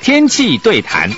[0.00, 1.10] 天气对谈。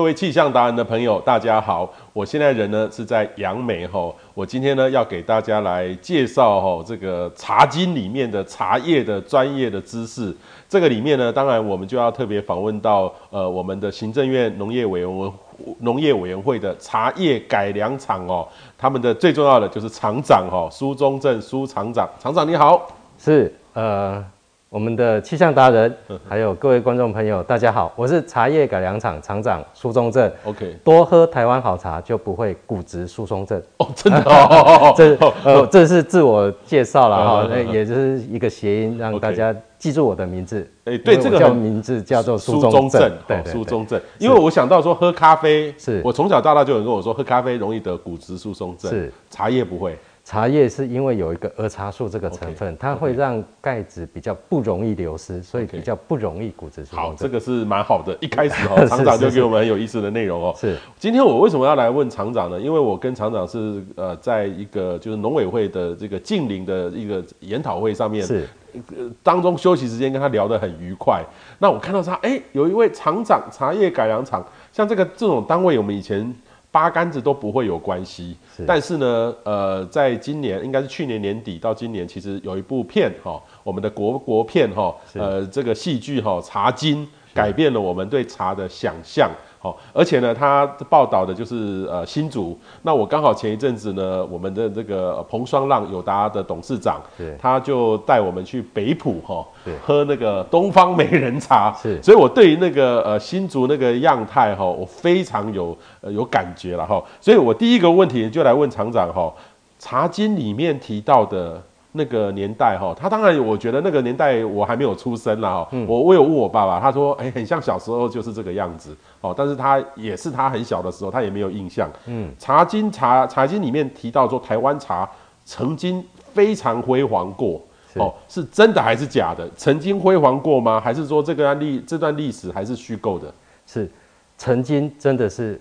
[0.00, 1.86] 各位气象达人的朋友，大家好！
[2.14, 10.34] 我现在人呢是在杨梅吼，我今天呢要给大家来介绍哈这个茶经里面的茶叶的专业的知识。
[10.66, 15.32] 这个里面呢，当然我们就要特别访问到呃我们的行政院农业委员
[15.80, 22.88] 农业委员会的茶叶改良厂哦，他们的最重要的就是厂长吼苏中正苏厂长，厂长你好，
[23.18, 24.24] 是呃。
[24.70, 25.92] 我们的气象达人，
[26.28, 30.30] 还有各位观众朋友，大家好，我是茶叶改良厂厂长苏中正。
[30.44, 33.60] OK，多喝台湾好茶，就不会骨质疏松症。
[33.78, 40.64] 哦，真的哦， 这 呃，这是自我介绍了哈，那也就是一个谐音，让大家记住我的名字。
[40.84, 43.12] 哎，对，这个叫名字叫做苏中正。
[43.26, 44.00] 对，苏中正。
[44.18, 49.98] 因为我想到说喝咖啡，是我从小到大就有人跟我说喝咖啡容易得骨质疏松症，是茶叶不会。
[50.30, 57.02] 茶叶是因为有一个儿茶素这个成分，okay, 它会让钙质比较不容易流失所以比较不容易骨质疏松。
[57.02, 58.16] 好，这个是蛮好的。
[58.20, 60.54] 一开始哦， 厂长就给我们很有意思的内容哦。
[60.56, 62.60] 是，今天我为什么要来问厂长呢？
[62.60, 68.48] 因为我跟厂长是呃，在一个就是农委会的这个近邻的一个研讨会上面，是，
[68.96, 71.24] 呃，当中休息时间跟他聊得很愉快。
[71.58, 76.32] 那我看到他，哎，有一位厂长，茶叶改良厂，像这个这种单位，我们以前。
[76.70, 87.04] 八竿子都不会有关系，但是呢，呃，在今年应该是去年年底到今年，其实有一部片哈，我们的国国片哈，呃，这个戏剧哈《茶经》
[87.34, 89.30] 改变了我们对茶的想象。
[89.62, 92.58] 好，而且呢，他报道的就是呃新竹。
[92.80, 102.02] 那我刚好前一阵子呢，我们的这个彭双浪友达的董事长，对，他就带我们去北埔哈，对，喝那个东方美人茶， 是。
[102.02, 107.02] 所以我对于那个呃新竹那个样态哈，我非常有呃有感觉了哈。
[107.20, 109.30] 所以我第一个问题就来问厂长哈，
[109.78, 111.62] 茶经里面提到的。
[111.92, 115.68] 那个年代哈，他当然，我觉得那个年代我还没有出生啦哈。
[115.88, 119.34] 我我有问我爸爸，他说，哎，很像小时候就是这个样子哦。
[119.36, 121.90] 但是他也是他很小的时候，他也没有印象。
[122.06, 125.08] 嗯，茶经茶茶经里面提到说，台湾茶
[125.44, 127.60] 曾经非常辉煌过
[127.96, 129.48] 哦，是真的还是假的？
[129.56, 130.80] 曾经辉煌过吗？
[130.80, 133.32] 还是说这个历这段历史还是虚构的？
[133.66, 133.90] 是
[134.38, 135.60] 曾经真的是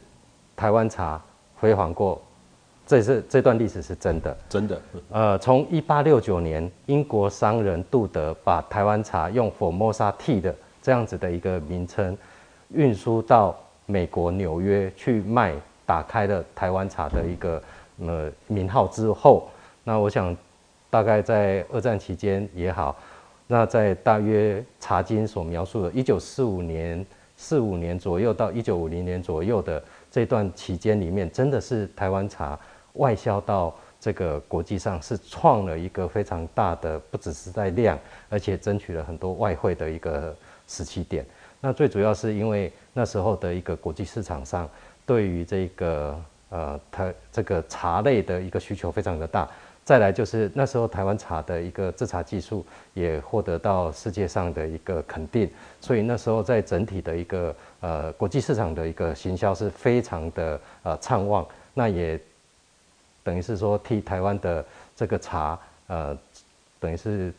[0.56, 1.20] 台湾茶
[1.60, 2.22] 辉煌过。
[2.90, 4.82] 这是这段历史是真的，真的。
[5.12, 12.18] 呃，从一八六九年，英国商人杜德把台湾茶用 Formosa Tea 的这样子的一个名称
[12.70, 13.56] 运输到
[13.86, 15.54] 美国纽约去卖，
[15.86, 17.62] 打开了台湾茶的一个
[18.00, 19.48] 呃名号之后，
[19.84, 20.36] 那我想
[20.90, 22.98] 大概在二战期间也好，
[23.46, 27.06] 那在大约茶经所描述的，一九四五年
[27.38, 29.80] 四五年左右到一九五零年左右的
[30.10, 32.60] 这段期间里面，真的是台湾茶。
[33.00, 37.98] 外销到这个国际上是创了一个非常大的，不只是在量，
[38.30, 40.36] 而且争取了很多外汇的一个
[40.68, 41.26] 时期点。
[41.60, 44.70] 那最主要是因为那时候的一个国际市场上，
[45.06, 46.18] 对于这个
[46.50, 49.46] 呃台这个茶类的一个需求非常的大。
[49.84, 55.50] 再来就是那时候台湾茶的一个制茶技术也获得到世界上的一个肯定，
[55.82, 61.46] 所以那时候在整体的一个呃国际市场的一个行销是非常的呃畅旺。
[61.74, 62.20] 那也。
[63.30, 66.18] 等于是说，替台湾的这个茶，呃，
[66.80, 67.32] 等于是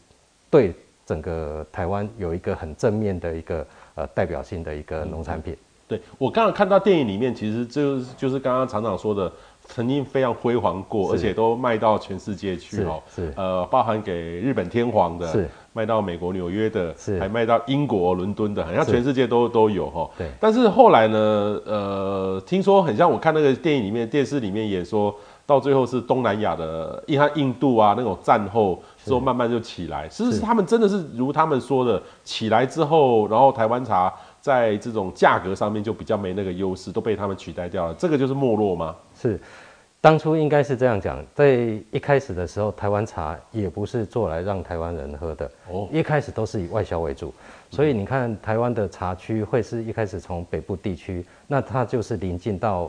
[0.49, 0.73] 对
[1.05, 5.57] 整个台湾有一个很正面的一个呃代表性的一个农产品。
[5.89, 9.33] 对，我刚刚看到电影里面，其实就是就是刚刚厂长说的，
[9.67, 13.03] 曾经非常辉煌过，而且都卖到全世界去哦。
[13.13, 13.33] 是。
[13.37, 20.09] 呃，包含给日本天皇的，是卖到美国纽约的，是还卖到英国伦敦的，好像全世界都都有哈。
[20.17, 20.31] 对。
[20.39, 21.19] 但是后来呢，
[21.67, 25.13] 呃，听说很像我看那个电影里面、电视里面也说。
[25.51, 37.95] 到最后是东南亚的，因为印度啊那种战后之后慢慢就起来，其实是他们真的是如他们说的起来之后，然后台湾茶在这种价格上面就比较没那个优势，都被他们取代掉了。
[37.95, 38.95] 这个就是没落吗？
[39.21, 39.41] 是，
[40.01, 41.49] 当初应该是这样讲，在
[41.91, 47.35] 一开始的时候，台湾茶也不是做来让台湾人喝的哦，一开始都是以外销为主，
[47.73, 52.89] 所以你看台湾的茶区会是一开始从北部地区，那它就是临近到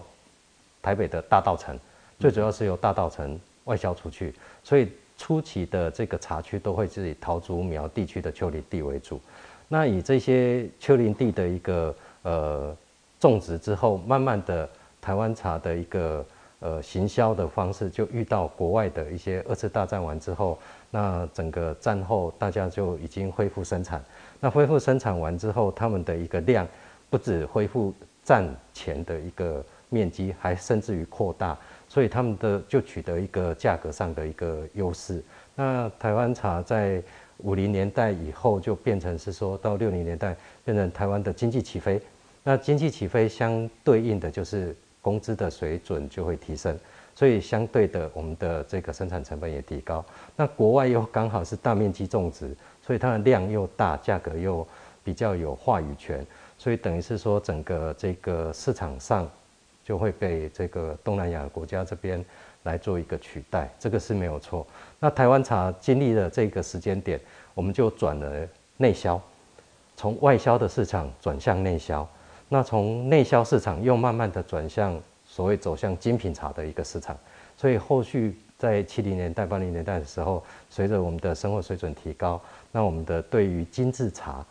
[0.80, 1.76] 台北的大稻埕。
[2.22, 4.32] 最主要是由大稻埕外销出去，
[4.64, 4.88] 所以
[5.18, 9.20] 初期的这个茶区都会是以桃竹苗地区的丘陵地为主。
[9.68, 12.78] 那以这些丘陵地的一个呃
[13.20, 14.70] 种植之后，慢慢的
[15.02, 16.24] 台湾茶的一个
[16.60, 20.60] 呃行销的方式，就遇到国外的一些二次大战完之后，
[20.92, 24.04] 那整个战后大家就已经恢复生产。
[24.40, 26.68] 那恢复生产完之后，他们的一个量
[27.10, 27.92] 不止恢复
[28.24, 31.58] 战前的一个面积，还甚至于扩大，
[31.92, 35.22] 所以他们的就取得一个价格上的一个优势。
[35.56, 37.04] 那台湾茶在
[37.40, 40.34] 五零年代以后就变成是说到六零年代
[40.64, 42.02] 变成台湾的经济起飞，
[42.44, 46.80] 那经济起飞相对应的就是工资的水准就会提升，
[47.14, 50.06] 所以相对的我们的这个生产成本也提高。
[50.38, 54.66] 那国外又刚好是大面积种植，所以它的量又大，价格又
[55.04, 56.26] 比较有话语权，
[56.58, 59.30] 所以等于是说整个这个市场上
[59.92, 62.24] 就会被这个东南亚国家这边
[62.64, 64.66] 来做一个取代，这个是没有错。
[65.02, 67.20] 那台湾茶经历了这个时间点，
[67.54, 68.48] 我们就转了
[68.78, 69.22] 内销，
[69.98, 72.08] 从外销的市场转向内销。
[72.48, 77.18] 那从内销市场又慢慢的转向所谓走向精品茶的一个市场。
[77.58, 82.42] 所以后续在七零年代、八零年代的时候，随着我们的生活水准提高，
[82.72, 84.46] 那我们的对于精致茶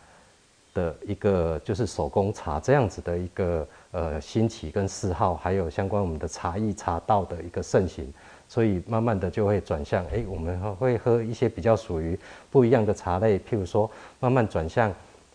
[0.75, 8.11] 的一个就是手工茶这样子的一个呃兴起跟嗜好，还有相关我们的茶艺茶道的一个盛行。
[8.47, 13.89] 所以慢慢的就会转向，哎，我们会喝一些比较属于不一样的茶类，譬如说
[14.19, 14.93] 慢慢转向，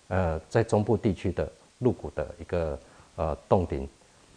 [0.09, 2.79] 呃，在中部地区的鹿谷的一个
[3.15, 3.89] 呃洞顶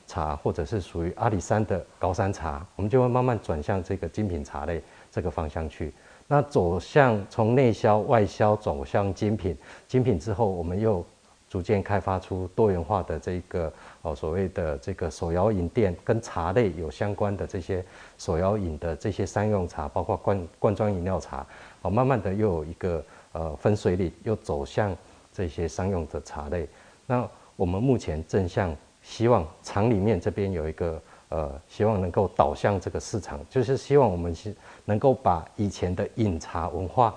[0.08, 4.82] 茶，或者是属于阿里山的高山茶，我们就会慢慢转向这个精品茶类
[5.12, 5.92] 这个方向去。
[6.26, 9.58] 那走向从内销外销走向精品，
[9.90, 11.06] 精品之后我们又。
[11.50, 13.74] 逐渐开发出多元化的这个
[14.04, 17.84] 哦，所谓的这个手摇饮店跟茶类有相关的这些
[18.20, 21.44] 手摇饮的这些商用茶，包括罐罐装饮料茶，
[21.82, 24.96] 哦，慢慢的又有一个呃分水岭，又走向
[25.34, 26.68] 这些商用的茶类。
[27.08, 34.56] 那我们目前正向希望厂里面这边有一个呃，希望能够导向这个市场，就是希望我们是
[34.86, 37.16] 能够把以前的饮茶文化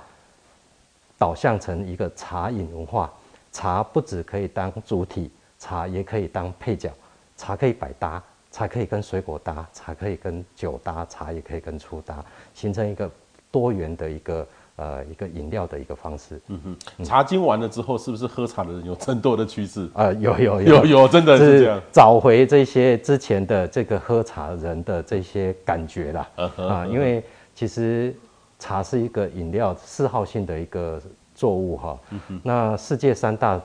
[1.18, 3.12] 导向成一个茶饮文化。
[3.52, 6.90] 茶不只可以当主体，茶也可以当配角，
[7.36, 13.10] 茶可以百搭，茶可以跟水果搭，茶可以跟酒搭，茶也可以跟醋搭，形成一个
[13.50, 16.40] 多元的一个呃一个饮料的一个方式。
[16.48, 16.58] 嗯
[16.96, 19.86] 哼，茶经完了之后，是不是喝茶的人有增多的趋势？
[19.94, 26.28] 呃，有有有有，有，真的是这样，找回这些之前的这个喝茶人的这些感觉啦。
[26.36, 27.22] 啊、uh uh 因为
[27.54, 28.16] 其实
[28.58, 30.98] 茶是一个饮料嗜好性的一个。
[31.42, 31.98] 作物哈，
[32.44, 33.60] 那世界三大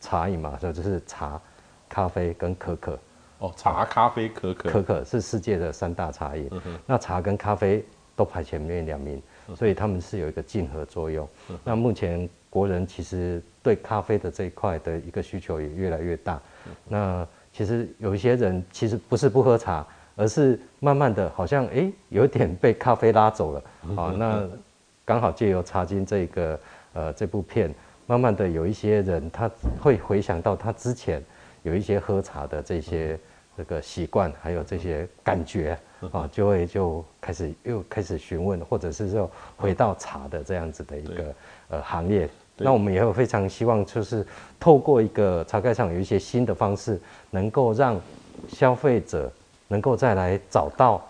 [0.00, 1.38] 茶饮嘛，就就是茶、
[1.86, 2.98] 咖啡跟可可。
[3.38, 4.70] 哦，茶、咖啡、可可。
[4.70, 6.48] 可可是世界的三大茶饮，
[6.86, 7.84] 那茶跟咖啡
[8.16, 9.22] 都排前面两名，
[9.54, 11.28] 所以他们是有一个竞合作用。
[11.62, 16.40] 那目前国人其实对咖啡的这一块的一个需求也越来越大。
[16.88, 19.86] 那其实有一些人其实不是不喝茶，
[20.16, 23.62] 而是慢慢的好像哎有点被咖啡拉走了。
[23.94, 24.48] 好，那
[25.04, 26.58] 刚好借由茶经这个。
[26.94, 27.74] 呃，这部片
[28.06, 29.50] 慢慢的有一些人，他
[29.80, 31.22] 会回想到他之前
[31.62, 33.18] 有一些喝茶的这些
[33.56, 35.78] 这个习惯，还有这些感觉
[36.10, 41.34] 啊，就会就开始又开始询问，或者是说回到茶的这样子的一个
[41.68, 42.28] 呃行业。
[42.58, 44.26] 那我们也会非常希望，就是
[44.60, 47.00] 透过一个茶盖上有一些新的方式，
[47.30, 47.98] 能够让
[48.48, 49.32] 消费者
[49.68, 51.02] 能够再来找到，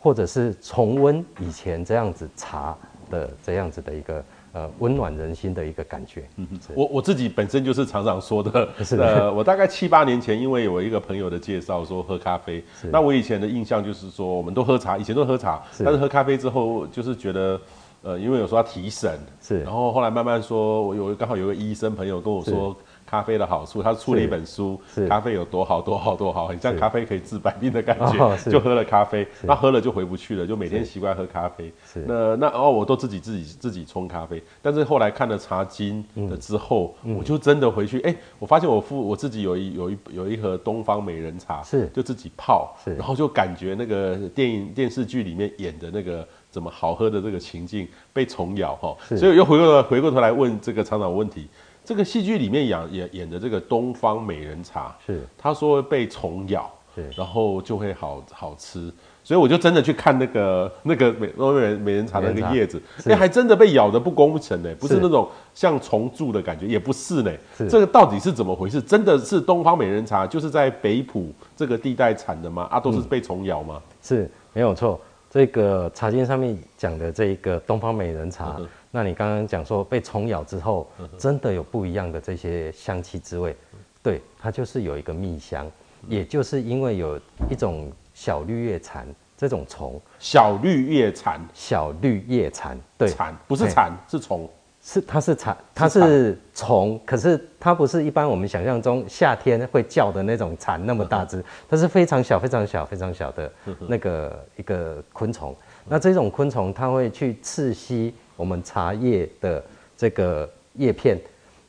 [0.00, 2.74] 或者是重温以前这样子茶
[3.10, 4.24] 的这样子的一个。
[4.54, 6.28] 呃，温暖人心的一个感觉。
[6.36, 8.68] 嗯嗯，我我自己本身就是常常说的。
[8.84, 9.04] 是的。
[9.04, 17.60] 呃，我大概七八年前，因为有一个朋友的介绍说喝咖啡，那我以前的印象就是说，我们都喝茶，以前都喝茶，但是喝咖啡之后，就是觉得，
[18.02, 19.18] 呃，因为有时候要提神。
[19.42, 19.60] 是。
[19.64, 22.76] 然后后来慢慢说，我有刚好有个医生朋友跟我说。
[23.06, 31.72] 咖啡的好处，他出了一本书，咖啡有多好多好多好，很像咖啡可以治百病的感觉，哦、就喝了咖啡，那喝了就回不去了，就每天习惯喝咖啡。
[32.06, 41.88] 那那哦，我都自己自己自己冲咖啡，但是后来看了茶经的之后、嗯，我就真的回去，哎、欸，我发现我父我自己有一有一有一盒东方美人茶，是。
[41.94, 51.48] 就自己泡，然后就感觉那个电影电视剧里面演的那个怎么好喝的这个情境被虫咬哈，所以又回过回过头来问这个厂长问题。
[51.84, 55.20] 这个戏剧里面演演演的这个东方美人茶，是。
[55.36, 58.90] 他说被虫咬，对，然后就会好好吃，
[59.22, 67.30] 所以我就真的去看那个那个美美人美人茶的那个叶子，哎，还真的被咬的不工程呢，不是那种像虫蛀的感觉，也不是呢，
[67.68, 68.80] 这个到底是怎么回事？
[68.80, 72.66] 真的是东方美人茶就是在北浦这个地带产的吗？
[72.70, 73.76] 啊，都是被虫咬吗？
[73.76, 74.98] 嗯、是没有错，
[75.28, 78.56] 这个茶经上面讲的这一个东方美人茶。
[78.58, 83.56] 嗯那你刚刚讲说被虫咬之后，真的有不一样的这些香气滋味，
[84.00, 85.68] 对，它就是有一个蜜香，
[86.06, 87.20] 也就是因为有
[87.50, 89.04] 一种小绿叶蝉
[89.36, 90.00] 这种虫。
[90.20, 94.48] 小绿叶蝉，小绿叶蝉，对，蝉不是蝉，是虫。
[94.80, 103.50] 是，它是蝉，它是虫，可是它不是一般我们想象中夏天会叫的那种蝉那么大只，它是非常小、非常小、非常小的
[103.88, 105.56] 那个一个昆虫。
[105.88, 109.62] 那这种昆虫它会去刺吸我们茶叶的
[109.96, 111.18] 这个叶片，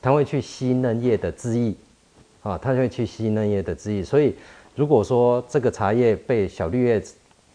[0.02, 1.74] 它会去吸嫩叶的汁液，
[2.44, 4.04] 啊，它就会去吸嫩叶的汁液。
[4.04, 4.36] 所以
[4.76, 7.04] 如果说这个茶叶被小绿叶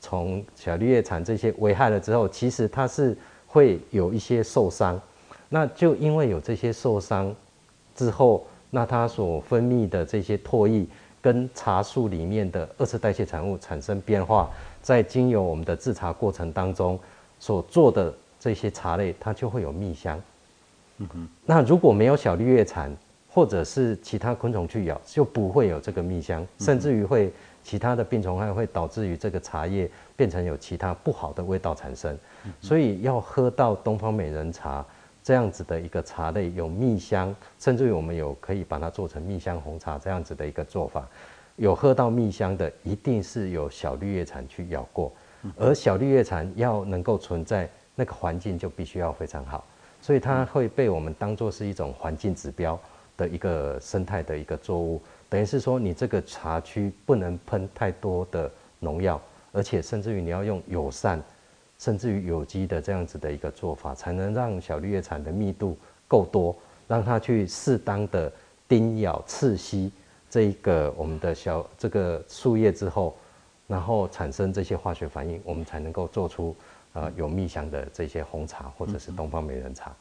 [0.01, 5.01] 虫、小绿叶蝉这些危害了之后，其实它是会有一些受伤。
[5.49, 7.35] 那就因为有这些受伤
[7.95, 10.87] 之后，那它所分泌的这些唾液
[11.21, 14.49] 跟茶树里面的二次代谢产物产生变化，
[14.81, 16.99] 在经由我们的制茶过程当中
[17.41, 20.21] 所做的这些茶类，它就会有蜜香。
[20.97, 21.29] 嗯哼。
[21.47, 22.91] 那如果没有小绿叶蝉
[23.29, 27.33] 或者是其他昆虫去咬，就不会有这个蜜香，甚至于会
[27.63, 32.19] 其他的病虫害会导致于这个茶叶变成有其他不好的味道产生。
[32.61, 34.85] 所以要喝到东方美人茶。
[35.23, 41.07] 这样子的一个茶类有蜜香，甚至于我们有可以把它做成蜜香红茶这样子的一个做法，
[41.57, 45.13] 有喝到蜜香的，一定是有小绿叶蝉去咬过，
[45.59, 49.65] 而小绿叶蝉要能够存在，那个环境就必须要非常好，
[50.01, 52.79] 所以它会被我们当做是一种环境指标
[53.17, 59.21] 的一个生态的一个作物，等于是说你这个茶区不能喷太多的农药，
[59.53, 61.23] 而且甚至于你要用友善。
[61.79, 65.75] 甚至于有机的这样子的一个做法，才能让小绿叶蝉的密度
[66.07, 66.55] 够多，
[66.87, 68.31] 让它去适当的
[68.69, 69.91] 叮咬、刺吸
[70.29, 73.17] 这一个我们的小这个树叶之后，
[73.67, 76.55] 然后产生这些化学反应，我们才能够做出
[76.93, 79.93] 呃有蜜香的这些红茶或者是东方美人茶。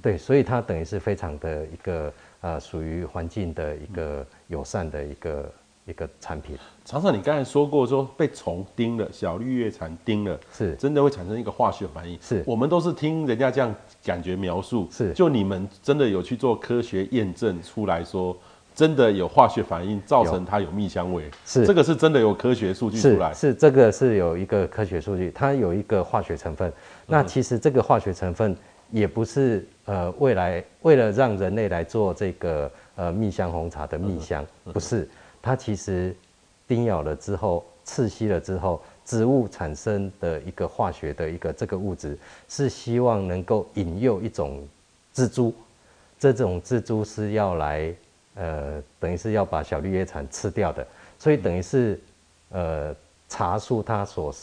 [0.00, 5.52] 对，所以它等于是非常的一个呃属于环境的一个友善的一个。
[5.86, 12.18] 一个产品，常常你刚才说过，说被虫叮了，小绿叶蝉叮了，是真的会产生一个化学反应。
[12.22, 18.34] 是我们都是听人家这样感觉描述，是就你们真的有去做科学验证出来说，
[18.74, 21.64] 真的有化学反应造成它有蜜香味，是。
[21.64, 26.72] 这个是真的有科学数据出来，是，是这个是有一个科学数据，它有一个化学成分。
[27.06, 28.56] 那其实这个化学成分
[28.90, 35.08] 也不是呃未来为了让人类来做这个呃蜜香红茶的蜜香，不是。
[35.40, 36.16] 它其实
[36.66, 44.66] 叮咬了之后，刺吸了之后，植物产生的一个化学的一个这个物质，是希望能够引诱一种
[45.14, 45.54] 蜘蛛，
[46.18, 47.94] 这种蜘蛛是要来，
[48.34, 50.86] 呃，等于是要把小绿叶蝉吃掉的，
[51.18, 52.00] 所以等于是，
[52.50, 52.94] 呃，
[53.28, 54.34] 茶树它所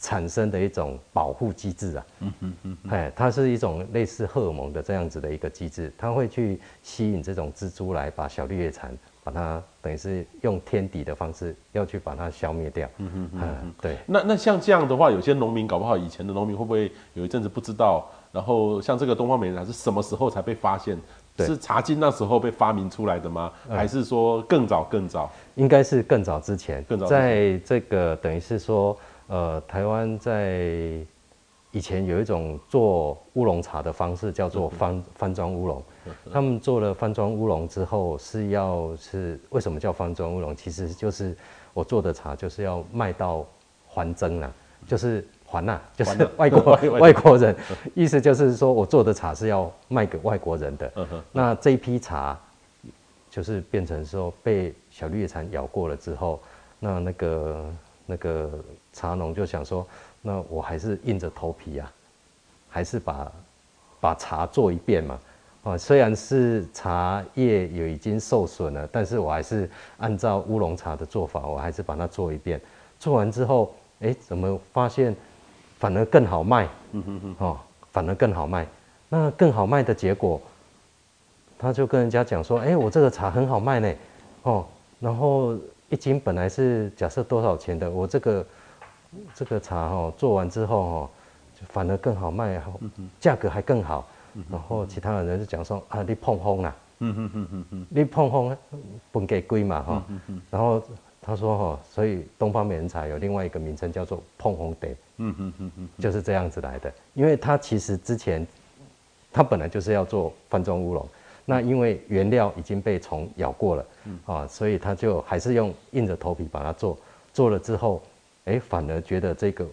[0.00, 8.96] 产生的一种保护机制啊，嗯嗯嗯，哎，它是一种类似荷尔蒙的这样子的一个机制，它会去吸引这种蜘蛛来把小绿叶蝉。
[9.24, 12.88] 把它等于是用天敌的方式要去把它消灭掉。
[12.96, 13.98] 嗯嗯嗯哼，对。
[14.06, 18.08] 那那像这样的话，有些农民搞不好以前的农民会不会有一阵子不知道？
[18.32, 20.98] 然后像这个东方美人茶是什么时候才被发现？
[21.46, 23.52] 是茶经那时候被发明出来的吗？
[23.68, 25.30] 还是说更早更早？
[25.54, 26.82] 应该是更早之前。
[26.84, 27.06] 更早。
[27.06, 30.98] 在这个等于是说，呃，台湾在
[31.70, 35.82] 以前有一种做乌龙茶的方式，叫做方方装乌龙。
[36.32, 40.56] 他们做了方装乌龙之后，是要是为什么叫方装乌龙？
[40.56, 41.36] 其实就是
[41.74, 43.44] 我做的茶就是要卖到
[43.86, 44.50] 还僧啦，
[44.86, 47.56] 就是还呐，就是 外国 外国人，
[47.94, 50.92] 意思就是说我做的茶是要卖给外国人的。
[51.32, 52.38] 那这一批茶
[53.30, 56.38] 就是变成说被小绿叶蝉咬过了之后，
[56.78, 57.66] 那那个
[58.04, 58.50] 那个
[58.92, 59.86] 茶农就想说，
[60.20, 61.90] 那我还是硬着头皮啊，
[62.68, 63.32] 还是把
[64.00, 65.18] 把茶做一遍嘛。
[65.64, 72.60] 啊，虽然是茶叶也已经受损了，但是我还是按照乌龙茶的做法，我还是把它做一遍。
[72.98, 75.14] 做完之后，哎，怎么发现
[75.78, 76.68] 反而更好卖？
[76.92, 77.58] 嗯哼哼，哦，
[77.92, 78.66] 反而更好卖。
[79.08, 80.40] 那更好卖的结果，
[81.58, 83.94] 他就跟人家讲说，哎，我这个茶很好卖呢。
[84.42, 84.66] 哦，
[85.00, 85.56] 然后
[85.88, 88.46] 一斤本来是假设多少钱的，我这个
[89.34, 91.10] 这个茶哦，做完之后哦，
[91.54, 92.60] 就反而更好卖，
[93.18, 94.06] 价格还更好。
[94.50, 98.56] 然后其他的人就讲说啊，你碰风啦，嗯嗯嗯嗯嗯，你碰风
[99.10, 100.02] 本给贵嘛哈，
[100.50, 100.82] 然后
[101.28, 108.46] 他说哈，所以东方美人茶有另外一个名称叫做碰风茶，嗯嗯嗯嗯，就是这样子来的，因为它其实之前
[109.30, 111.06] 它本来就是要做方装乌龙，
[111.44, 113.86] 那因为原料已经被虫咬过了，
[114.24, 116.98] 啊，所以他就还是用硬着头皮把它做，
[117.34, 118.02] 做了之后，
[118.46, 119.66] 哎，反而觉得这个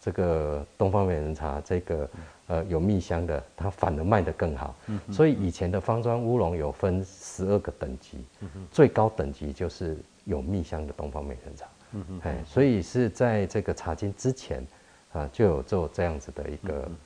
[0.00, 2.08] 这个东方美人茶这个。
[2.48, 4.72] 呃，有蜜香的，它反而卖得更好。
[4.86, 11.66] 嗯，所以以前的方庄乌龙有分十二个等级，嗯，最高等级就是有蜜香的东方美人茶。
[11.92, 14.66] 嗯嗯，哎，所以是在这个茶经之前
[15.12, 16.96] 啊，就有做这样子的一个、嗯、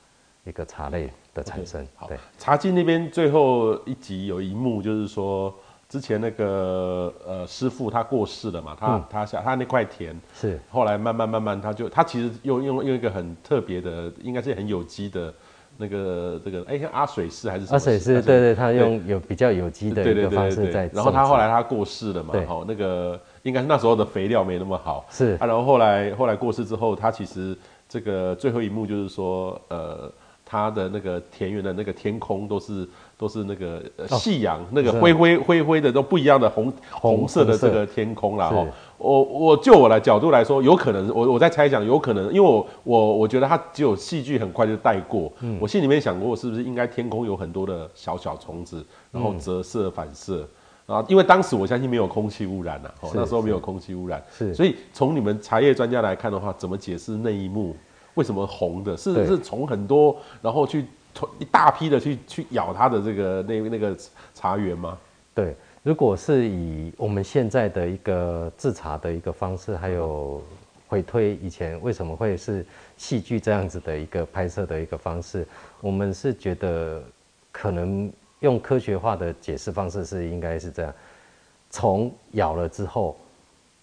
[0.43, 1.87] 一个茶类的产生。
[1.99, 5.53] Okay, 对，茶经那边最后一集有一幕，就是说
[5.87, 15.33] 之前那个呃师傅他过世了嘛，他、嗯、他下他那块田是后来慢慢慢慢他就他其实用用用一个很特别的，应该是很有机的。
[15.77, 17.75] 那个这个哎，像阿水师还是什么？
[17.75, 20.89] 阿水师，对对，他用有比较有机的一个方式在。
[20.93, 25.05] 然后他后来他过世了嘛，好，那个应该是那时候的肥料没那么好。
[25.09, 27.57] 是啊，然后后来后来过世之后，他其实
[27.89, 30.11] 这个最后一幕就是说，呃，
[30.45, 32.87] 他的那个田园的那个天空都是
[33.17, 38.49] 都是那个夕阳，那个灰灰灰灰的都不一样的红红色的这个天空啦。
[38.49, 38.67] 哈。
[39.01, 45.31] 我我就我来角度来说，有可能我我在猜想，有可能，因为我我我觉得它只有戏剧很快就带过。
[45.39, 50.47] 嗯，我心里面想过，是不是应该天空有很多的小小虫子，然后折射反射
[50.85, 51.03] 啊？
[51.07, 54.53] 因为当时我相信没有空气污染呐，哦，那时候没有空气污染，是。
[54.53, 57.75] 所以从你们茶叶专家来看的话，怎么解释那一幕？
[58.13, 58.95] 为什么红的？
[58.95, 60.85] 是是从很多，然后去
[61.39, 63.97] 一大批的去去咬它的这个那那个
[64.35, 64.97] 茶园吗？
[65.33, 65.55] 对。
[65.83, 70.39] 如果是以我们现在的一个自查的一个方式，还有
[70.87, 72.63] 回推以前为什么会是
[72.97, 75.43] 戏剧这样子的一个拍摄的一个方式，
[75.79, 77.01] 我们是觉得
[77.51, 78.11] 可能
[78.41, 80.93] 用科学化的解释方式是应该是这样：
[81.71, 83.17] 虫咬了之后，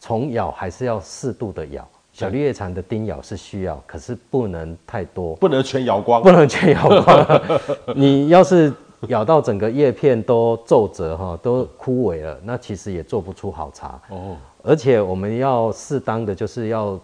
[0.01, 7.43] 虫咬还是要适度的咬，小绿叶蝉的叮咬是需要，可是不能太多， 不能全咬光，不能全咬光。
[7.97, 8.73] 你要是。
[9.09, 14.37] 咬到整个叶片都皱褶哈，都枯萎了，那其实也做不出好茶哦。
[14.63, 16.99] 而且我们要适当的，就是要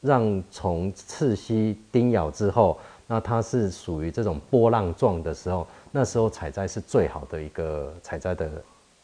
[0.00, 2.76] 让虫刺吸叮咬之后，
[3.06, 8.50] 那它是属于这种波浪状的时候，那时候采摘是最好的一个采摘的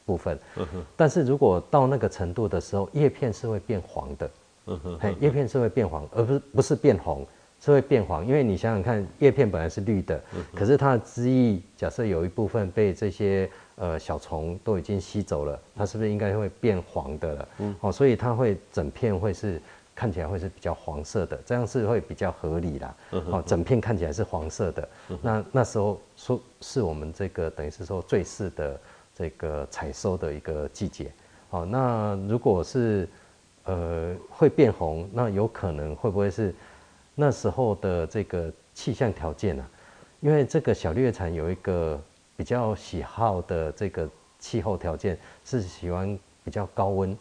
[0.04, 0.38] 部分。
[0.96, 4.30] 但是如果到那个程度的时候，叶片是会变黄的。
[5.00, 7.26] 嘿，叶片是会变黄，而不是不是变红。
[7.64, 10.20] 是会变黄，因为你想想看，叶片本来是绿的，
[10.52, 17.48] 可是它的汁液假设有一部分被这些呃小虫都已经吸走了，它是不是应该会变黄的了？
[17.58, 19.62] 嗯，哦，所以它会整片会是
[19.94, 22.96] 看起来会是比较黄色的，这样是会比较合理啦。
[23.10, 24.88] 哦，整片看起来是黄色的，
[25.22, 28.80] 那那时候说是我们这个等于是说最适的
[29.14, 31.12] 这个采收的一个季节。
[31.48, 33.08] 好，那如果是
[33.66, 36.52] 呃会变红，那有可能会不会是？
[37.14, 39.70] 那时候的这个气象条件啊，
[40.20, 42.00] 因为这个小绿叶蝉有一个
[42.36, 47.16] 比较喜好的这个气候条件，是喜欢比较高温，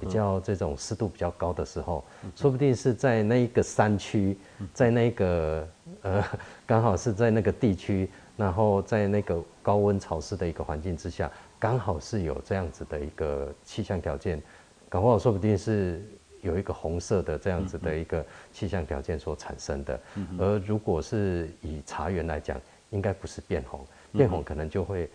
[0.00, 2.04] 比较这种湿度比较高的时候，
[2.36, 4.38] 说不定是在那一个山区，
[4.72, 5.68] 在那个
[6.02, 6.24] 呃
[6.64, 14.40] 刚好是在那个地区，然后在那个高温潮湿的一个环境之下，刚好是有这样子的一个气象条件，
[14.88, 16.00] 搞不好说不定是。
[16.42, 19.98] 有一个红色的这样子的一个气象条件所产生的，
[20.38, 23.80] 而如果是以茶园来讲，应该不是变红，
[24.12, 25.08] 变红可能就会，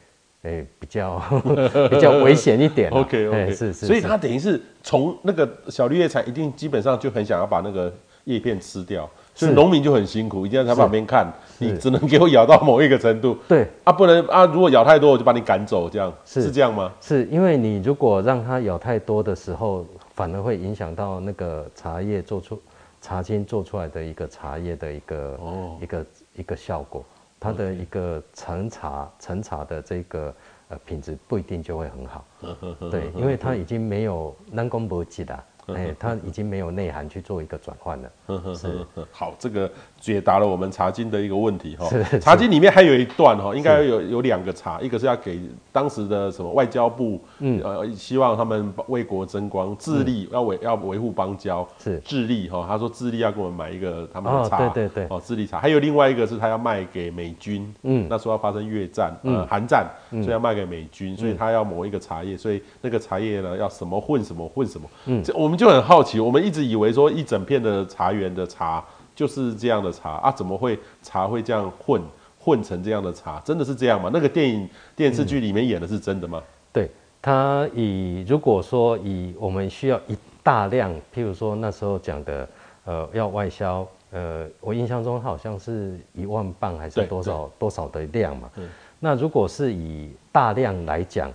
[0.43, 1.21] 诶比较
[1.91, 2.89] 比较危险一点。
[2.95, 16.43] OK OK，是是，所以它等于是从那个小绿叶菜一定基本上就很想要把那个叶片吃掉，所以农民就很辛苦，一定要在旁边看，你只能给我咬到某一个程度，对啊，不能啊，如果咬太多我就把你赶走，这样是。
[16.43, 16.89] 是这样吗？
[17.01, 19.85] 是因为你如果让它咬太多的时候。
[20.17, 22.59] 反而会影响到那个茶叶做出
[22.99, 26.05] 茶青做出来的一个茶叶的一个、哦、一个
[26.37, 27.05] 一个效果，
[27.39, 30.33] 它的一个陈茶陈茶的这个
[30.69, 32.25] 呃品质不一定就会很好，
[32.89, 35.43] 对，因为它已经没有南宫博记的。
[35.75, 38.11] 哎，它已经没有内涵去做一个转换了。
[38.55, 41.87] 是，好，这个解答了我们茶经的一个问题哈。
[42.19, 45.37] 茶经里面还有一段哈，应该有有两个茶，一个是要给
[45.71, 51.99] 当时的什么外交部，嗯，呃，希望他们为国争光，智利要维要维护邦交，是。
[52.05, 52.65] 智利哈。
[52.65, 55.59] 他说智利要给我们买一个他们的茶，对对对，哦，智利茶。
[55.59, 65.57] 还有另外一个是他要卖给美军，嗯，那时候要发生越战，呃，韩战，所以要卖给美军，所以他要某一个茶叶，所以那个茶叶呢要什么混什么混什么，嗯，这我们。
[65.57, 68.83] 就很好奇，我们一直以为说一整片的茶园的茶
[69.17, 71.99] 就是这样的茶啊，怎么会茶会这样混
[72.39, 73.41] 混成这样的茶？
[73.43, 74.11] 真的是这样吗？
[74.13, 76.37] 那个电影电视剧里面演的是真的吗？
[76.37, 82.47] 嗯、对，它以如果说以我们需要一大量，譬如说那时候讲的，
[82.85, 88.51] 呃，要外销，呃，我印象中好像是一万磅还是多少多少的量嘛。
[88.99, 91.33] 那如果是以大量来讲，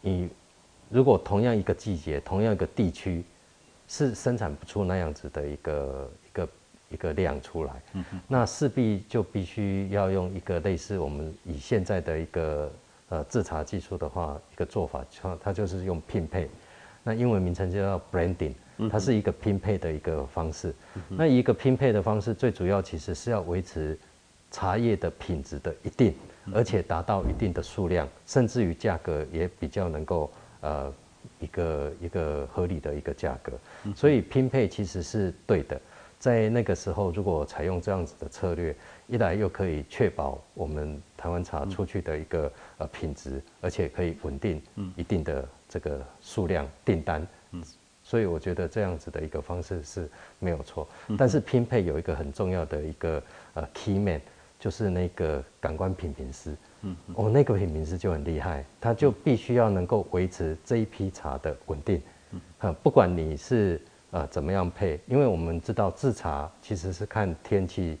[0.00, 0.26] 以
[0.88, 3.22] 如果同样一个季节，同样一个地区。
[3.92, 6.08] 是生产不出那样子的一个
[6.90, 8.20] 一个量出来，嗯、哼。
[8.28, 12.72] 那势必就必须要用一个类似我们以现在的一个
[13.08, 16.48] 呃制茶技术的话，一个做法，它它就是用拼配，
[17.02, 18.54] 那英文名称就叫 branding，
[18.90, 20.74] 它是一个拼配的一个方式。
[21.08, 23.98] 那一个拼配的方式，最主要其实是要维持
[24.50, 26.12] 茶叶的品质的一定，
[26.52, 30.92] 而且达到一定的数量，甚至于价格也比较能够呃
[31.38, 33.52] 一个一个合理的一个价格。
[33.94, 35.80] 所以拼配其实是对的。
[36.20, 38.76] 在那个时候，如果采用这样子的策略，
[39.08, 44.60] 一来又可以确保我们台湾茶出去的一个呃品质，而且可以稳定
[44.96, 47.26] 一定的这个数量订单，
[48.02, 50.06] 所以我觉得这样子的一个方式是
[50.38, 50.86] 没有错。
[51.16, 53.22] 但是拼配有一个很重要的一个
[53.54, 54.20] 呃 key man，
[54.58, 62.02] 就是那个感官品评师，嗯哦，那个品评师就很厉害，他就必须要能够维持这一批茶的稳定，
[62.60, 63.80] 嗯不管你是。
[64.12, 64.98] 呃，怎么样配？
[65.06, 67.96] 因为我们知道制茶其实是看天气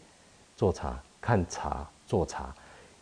[0.56, 2.52] 做茶，看茶做茶，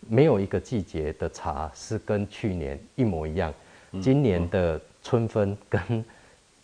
[0.07, 3.53] 没有一个季节的茶是跟去年一模一样。
[4.03, 6.05] 今年的春分跟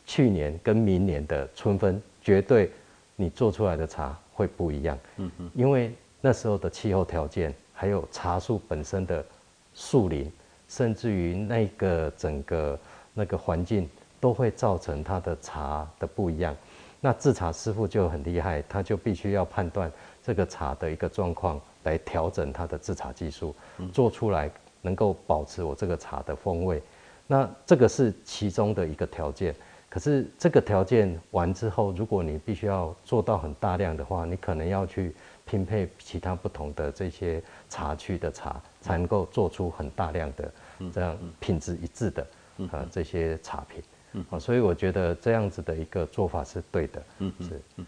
[0.05, 2.71] 去年跟明年的春分，绝对
[3.17, 4.99] 你做出来的茶会不一样。
[5.17, 9.25] 嗯嗯，因为那时候的气候条件，还有茶树本身的
[9.73, 10.31] 树林，
[10.69, 12.79] 甚至于那个整个
[13.15, 13.89] 那个环境。
[14.25, 16.57] 都会造成它的茶的不一样，
[16.99, 23.55] 那制茶师傅就很厉害，他就必须要判断这个茶的一个状况，来调整它的制茶技术，
[23.93, 26.83] 做出来能够保持我这个茶的风味。
[27.27, 29.55] 那这个是其中的一个条件。
[29.91, 40.51] 可是这个条件完之后，如果你必须要做到很大量的话，你可能要去拼配其他不同的这些茶区的茶，才能够做出很大量的
[40.91, 42.27] 这样品质一致的
[42.73, 43.83] 啊这些茶品。
[44.15, 47.03] 嗯，所以我觉得这样子的一个做法是对的。
[47.19, 47.85] 嗯是，嗯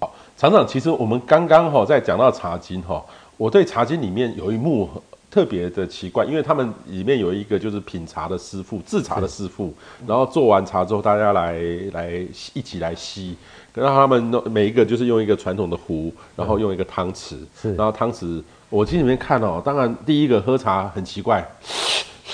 [0.00, 3.04] 好，厂长，其实我们刚刚哈在讲到茶经哈，
[3.36, 4.90] 我对茶经里面有一幕
[5.30, 9.72] 特别的奇怪，因为他们里面有一个就是品茶的师傅，制茶的师傅，
[10.06, 11.60] 然后做完茶之后，大家来
[11.92, 13.36] 来一起来吸，
[13.72, 21.48] 然后他们每一个就是用一个传统的壶，然后用一个汤匙，是，然后汤匙，我去里面看哦，当然第一个喝茶很奇怪。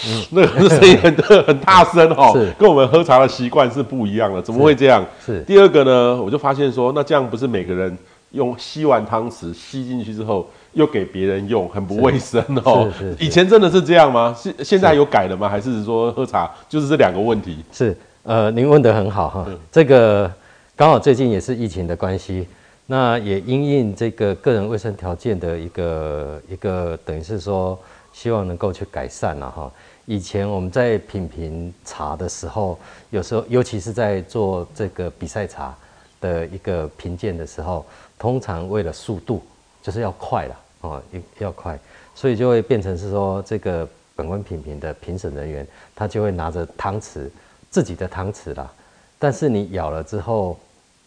[0.09, 5.05] 嗯， 那个 声音很很大声哦，跟我们喝茶的习惯是不一样的，怎么会这样？
[5.25, 7.97] 是，是第二个呢，我就发现说，那这样不是每个人
[8.33, 12.89] 用吸完汤匙吸进去之后又给别人用，很不卫生哦。
[13.19, 14.35] 以前真的是这样吗？
[14.39, 15.49] 现现在有改了吗？
[15.49, 17.59] 还是说喝茶就是这两个问题？
[17.73, 20.31] 是，呃，您问得很好哈，这个
[20.77, 22.47] 刚好最近也是疫情的关系，
[22.87, 27.79] 那也因应这个个人卫生条件的一个一个等于是说
[28.13, 29.71] 希望能够去改善了哈。
[30.11, 32.77] 以前我们在品评茶的时候，
[33.11, 35.73] 有时候尤其是在做这个比赛茶
[36.21, 37.87] 的一个评鉴的时候，
[38.19, 39.41] 通常为了速度，
[39.81, 41.79] 就是要快了哦，要要快，
[42.13, 47.31] 所以就会变成是说，这个本官品评的评审人员他就会拿着汤匙，
[47.71, 48.69] 自己的汤匙啦，
[49.17, 50.59] 但是你舀了之后，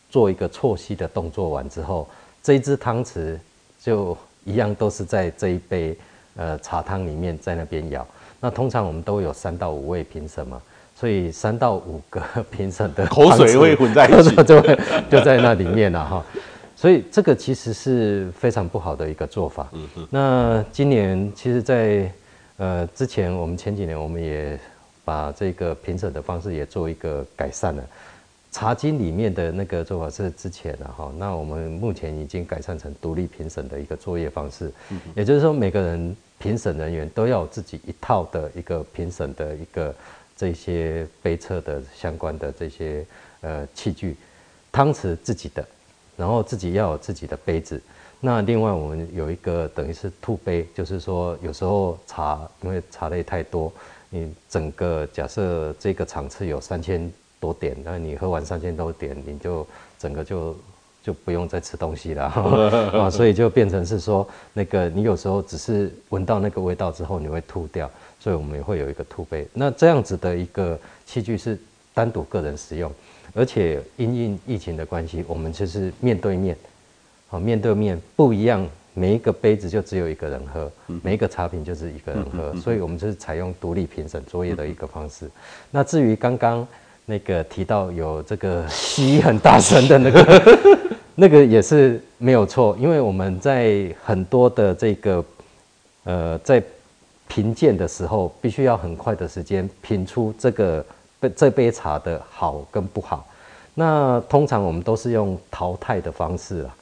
[0.09, 2.07] 做一个错吸的动作完之后，
[2.41, 3.37] 这一支汤匙
[3.81, 5.93] 就一样都是在这一杯
[6.37, 8.07] 呃茶汤里面在那边舀。
[8.43, 10.61] 那通常我们都有三到五位评审嘛，
[10.99, 14.77] 所以三到五个 评审的口水会混在一起， 就会
[15.09, 16.25] 就在那里面了哈。
[16.75, 19.69] 所以这个其实是非常不好的一个做法。
[19.71, 20.07] 嗯嗯。
[20.09, 22.11] 那今年其实在，在
[22.57, 24.59] 呃之前，我们前几年我们也
[25.05, 27.83] 把这个评审的方式也做一个改善了。
[28.51, 34.69] 茶经里面的那个做法是之前的哈，那我们目前已经改善成独立评审的一个作业方式。
[34.89, 34.99] 嗯。
[35.15, 36.13] 也就是说，每个人。
[36.43, 39.95] 评审人员都要有自己一套的一个评审的一个
[40.35, 43.05] 这些杯测的相关的这些
[43.39, 44.17] 呃器具，
[44.69, 45.65] 汤匙自己的，
[46.17, 47.81] 然后自己要有自己的杯子。
[48.19, 53.71] 那另外我们有一个等于是吐杯，就是说有时候茶因为茶类太多，
[54.09, 59.65] 你整个假设这个场次有三千多点，那你喝完三千多点，你就
[59.97, 60.53] 整个就。
[61.03, 62.23] 就不用再吃东西了。
[62.23, 69.45] 啊， 所以就变成是说，那个你有时候只是闻到那个味道之后，你会吐掉，所以我们也会有一个吐杯。
[69.53, 71.59] 那这样子的一个器具是
[71.93, 72.89] 单独个人使用，
[73.35, 76.57] 而且因应疫情的关系，我们就是面对面，
[77.27, 80.71] 好，面对面不一样，每一个杯子就只有一个人喝，
[81.03, 85.29] 每一个茶品就是一个人喝，所以我们就是采用独立评审作业的一个方式。
[85.69, 86.65] 那至于刚刚
[87.05, 90.57] 那个提到有这个吸很大声的那个。
[91.15, 95.23] 那个也是没有错，因为我们在很多的这个，
[96.05, 96.59] 呃，在
[97.27, 100.83] 评鉴的时候，必须要很快的时间评出这个
[101.35, 103.27] 这杯茶的好跟不好。
[103.75, 106.75] 那通常我们都是用淘汰的方式啊，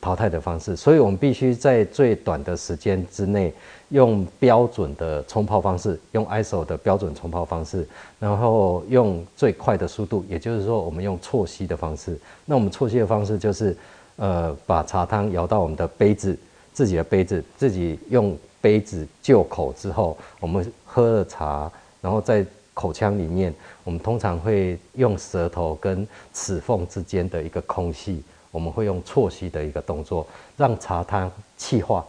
[0.00, 3.52] 淘汰的方式，所以我们必须在最短的时间之内，
[3.88, 7.86] 用标准的冲泡方式，用 ISO 的标准冲泡方式，
[8.20, 12.16] 然后用最快的速度，也就是说，我们用错吸的方式。
[12.44, 13.76] 那我们错吸的方式就是，
[14.16, 16.38] 呃，把茶汤舀到我们的杯子，
[16.72, 28.22] 自己的杯子，自己用杯子就口之后，我们喝了茶，然后在口腔里面，我们通常会用舌头跟齿缝之间的一个空隙。
[28.56, 32.02] 我们会用错吸的一个动作，让茶汤气化，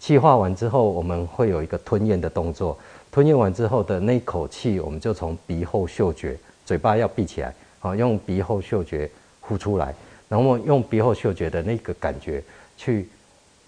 [0.00, 2.76] 气化完之后，我们会有一个吞咽的动作。
[3.12, 6.36] 吞咽完之后的那一口气，我们就从鼻后嗅觉，
[6.66, 9.08] 嘴巴要闭起来，好，用鼻后嗅觉
[9.40, 9.94] 呼出来，
[10.28, 12.42] 然后用鼻后嗅觉的那个感觉
[12.76, 13.08] 去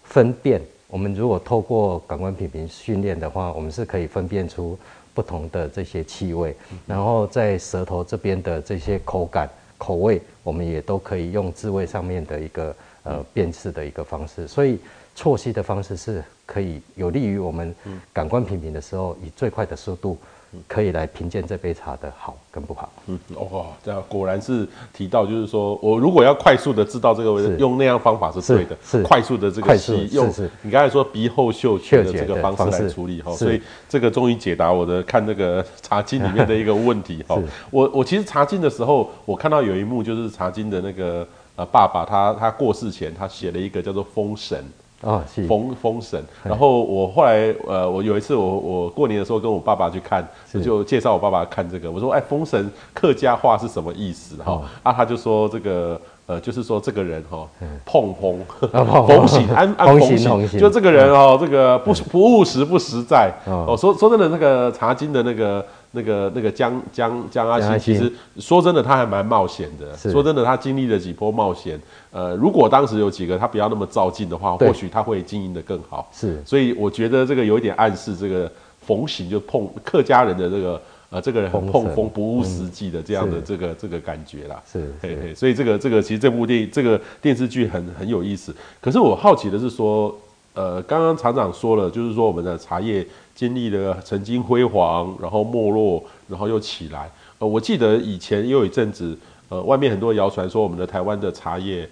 [0.03, 0.61] 分辨。
[0.89, 4.77] 我们如果透过感官品评训练的话，我们是可以分辨出
[5.15, 9.49] 不同的这些气味，然后在舌头这边的这些口感。
[9.79, 14.79] 口味，我们也都可以用滋味上面的一个呃辨识的一个方式，所以
[15.15, 17.75] 错吸的方式是可以有利于我们
[18.13, 20.19] 感官品评的时候，以最快的速度。
[20.67, 22.93] 可以来评鉴这杯茶的好跟不好。
[23.07, 30.33] 嗯，哦，这样果然是提到，就是说我如果要快速的知道这个，用那样方法是对的，是快速的这个吸用。
[30.63, 37.41] 你刚才说鼻后嗅觉的这个方式来处理哈，所以这个终于解答我的看那个 茶经里面的一个问题哈。
[37.71, 44.59] 我我其实茶经的时候，我看到有一幕就是茶经的那个呃爸爸他他过世前，他写了一个叫做《封神》。
[45.03, 46.23] 啊，是封封神。
[46.43, 51.91] 然后我后来，呃，我有一次我我过年的时候跟我爸爸去看，我就介绍我爸爸看这个。
[51.91, 54.37] 我说，哎，封神客家话是什么意思？
[54.43, 57.47] 哈，啊，他就说这个，呃，就是说这个人哈，
[57.85, 58.41] 碰风，
[59.07, 60.17] 逢喜安 安逢
[60.49, 63.33] 喜，就这个人哦，这个不不务实不实在。
[63.47, 65.65] 哦，说说真的，那个茶经的那个。
[65.95, 69.97] 那个那个江江江阿信，其实说真的，他还蛮冒险的。
[69.97, 71.81] 说真的，他经历了几波冒险。
[72.11, 76.11] 呃，如果当时有几个他不要那么照进的话，或许他会经营的更好。
[76.13, 84.61] 是，所以我觉得这个有一点暗示，这个逢行就碰客家人的这个呃，这个人很碰风不务实际的这样的这个这个感觉啦。
[84.71, 85.35] 是，嘿嘿。
[85.35, 88.55] 所以这个这个其实这部电影这个电视剧很很有意思。
[88.81, 90.17] 可是我好奇的是说，
[90.55, 93.07] 呃，刚刚厂长说了，就是说我们的茶叶。
[93.35, 97.11] 经历了曾经辉煌，然后没落，然后又起来。
[97.41, 101.91] 呃，我记得以前也有一阵子，呃，外面很多谣传说我们的台湾的茶叶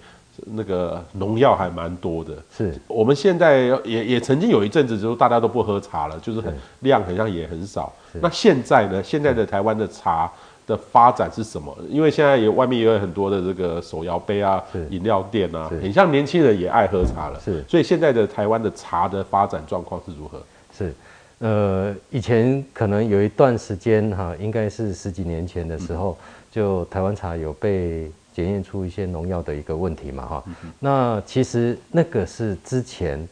[0.52, 2.32] 那个农药还蛮多的。
[2.56, 7.92] 是，我们现在也也曾经有一阵子，就是大家都不喝茶了，就是很量好像也很少。
[8.20, 9.02] 那现在呢？
[9.02, 10.30] 现在的台湾的茶
[10.66, 11.76] 的发展是什么？
[11.88, 17.40] 因为现在也外面也有很多的这个手摇杯啊、饮料店啊，很像年轻人也爱喝茶了。
[17.40, 20.42] 是，所以现在的台湾的茶的发展状况是如何？
[20.76, 20.92] 是。
[21.40, 26.16] 呃，以前可能有一段时间哈，应该是十几年前的时候，
[26.52, 30.44] 就台湾茶有被检验出一些农药的一个问题嘛哈。
[30.78, 33.28] 那其实那个是之前，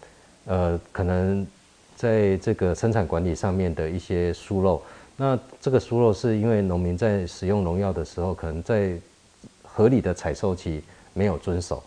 [0.47, 1.47] 呃，可能
[1.95, 4.83] 在这个生产管理上面的一些疏漏。
[5.21, 8.99] 那这个疏漏是因为农民在使用农药的时候，可能在
[9.63, 11.83] 合理的采收期没有遵守。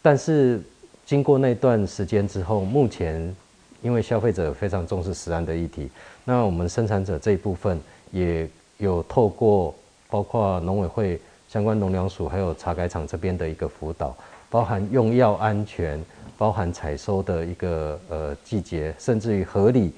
[0.00, 0.58] 但是
[1.04, 3.36] 经过那段时间之后，目前。
[3.82, 5.88] 因为消费者非常重视食安的议题，
[6.26, 9.74] 那我们生产者这一部分也有透过
[10.10, 14.14] 包括农委会相关农粮署还有茶改场这边的一个辅导，
[14.50, 15.98] 包含用药安全，
[16.36, 19.94] 包含采收的一个呃季节，甚至于合理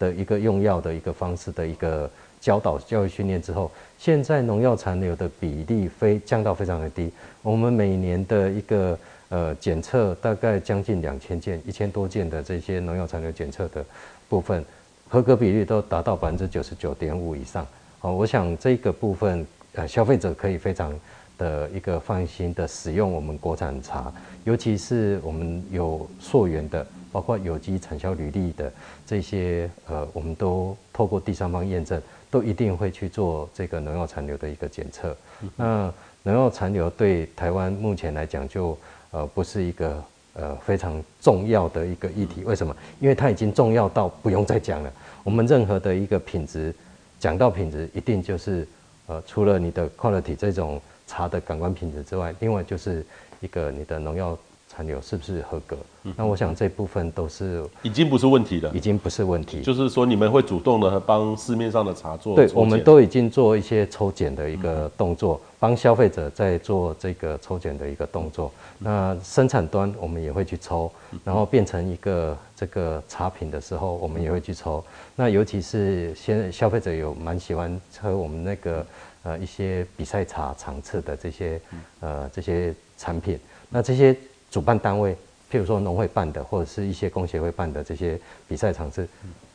[0.00, 2.10] 的一个用药的一个方式的一个
[2.40, 8.98] 教导教育训练之后，现在农药残留的比例非降到非常的低，我们每年的一个。
[9.30, 13.84] 呃，检测大概将近两千件，一千多件的这些农药残留检测的
[14.28, 14.64] 部分，
[15.08, 17.64] 合格比率都达到百分之九十九点五以上。
[18.00, 20.92] 好，我想这个部分，呃，消费者可以非常
[21.38, 28.72] 的一个放心的使用我们国产茶，尤其是我们有溯源的，包括有机产销履历的
[29.06, 35.16] 这些，呃，我们都透过第三方验证，都一定会去做这个农药残留的一个检测。
[35.56, 35.92] 那
[36.22, 38.76] 农药残留对台湾目前来讲就
[39.10, 42.76] 呃，不是一个呃非常重要的一个议题，为什么？
[43.00, 44.92] 因为它已经重要到不用再讲了。
[45.24, 46.74] 我们任何的一个品质，
[47.18, 48.66] 讲到品质，一定就是
[49.06, 53.04] 呃，除了你的 quality 这种茶的感官品质之外，另外就是
[53.40, 54.38] 一个你的农药。
[54.80, 55.76] 残留是不是合格？
[56.16, 59.60] 那我想这部分都是已经不是问题了，已经不是问题。
[59.60, 68.50] 就是说你们会主动的帮市面上的茶做，对，我们都已经做一些抽检的一个动作，帮消费者在做这个抽检的一个动作。
[68.78, 70.90] 那生产端我们也会去抽，
[71.22, 74.82] 然后变成一个这个茶品的时候，我们也会去抽。
[75.14, 78.86] 那尤其是现在消费者有蛮喜欢喝我们那个
[79.24, 81.60] 呃一些比赛茶场次的这些
[82.00, 83.38] 呃这些产品，
[83.68, 84.16] 那这些。
[84.50, 85.12] 主办单位
[85.50, 89.08] 譬如说农会办的，或者是一些工协会办的这些比赛场次，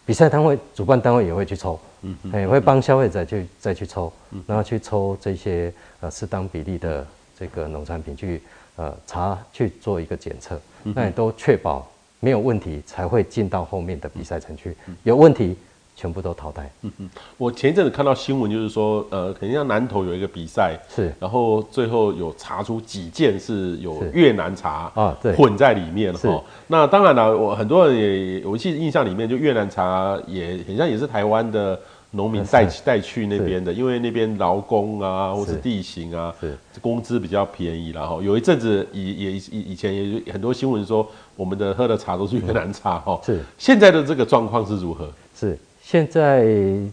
[0.05, 4.11] 比赛单位主办单位也会去抽，嗯，也会帮消费者去再去抽，
[4.47, 7.05] 然后去抽这些呃适当比例的
[7.37, 8.41] 这个农产品去
[8.75, 15.57] 呃查去做一个检测，那也都确保没有问题才会进到后面的比赛程序，有问题。
[15.95, 16.69] 全部都淘汰。
[16.81, 26.43] 嗯嗯，我前一阵子看到新闻，就是说，呃，肯定像南投有一个比赛，是，然后最后有查出几件是有越南茶啊，对，混在里面哈。
[26.67, 31.79] 那当然了，我很多人也，我记得印象里面，就越南茶也很像也是台湾的
[32.11, 36.57] 农民带带去那边的，因为那边劳工啊，或是地形啊，是。
[36.81, 43.17] 工资比较便宜，然后有一阵子以也以以前也很多新闻说，我们的喝的茶都是越南茶哈。
[43.23, 45.09] 是，现在的这个状况是如何？
[45.33, 45.57] 是。
[45.85, 46.43] 现在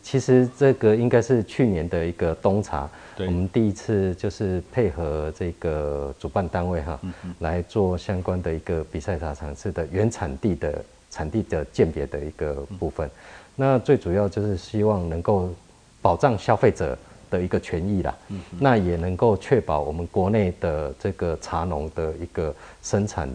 [0.02, 2.86] 其实这个应该是去年的一个冬茶，
[3.20, 7.00] 我们第一次就是配合这个主办单位哈，
[7.38, 13.10] 来做相关的一个比赛茶场次的原产地的产地的鉴别的一个部分。
[13.56, 15.48] 那最主要就是希望能够
[16.02, 16.96] 保障消费者
[17.30, 18.14] 的一个权益啦，
[18.60, 23.26] 那也能够确保我们国内的这个茶农的一个生产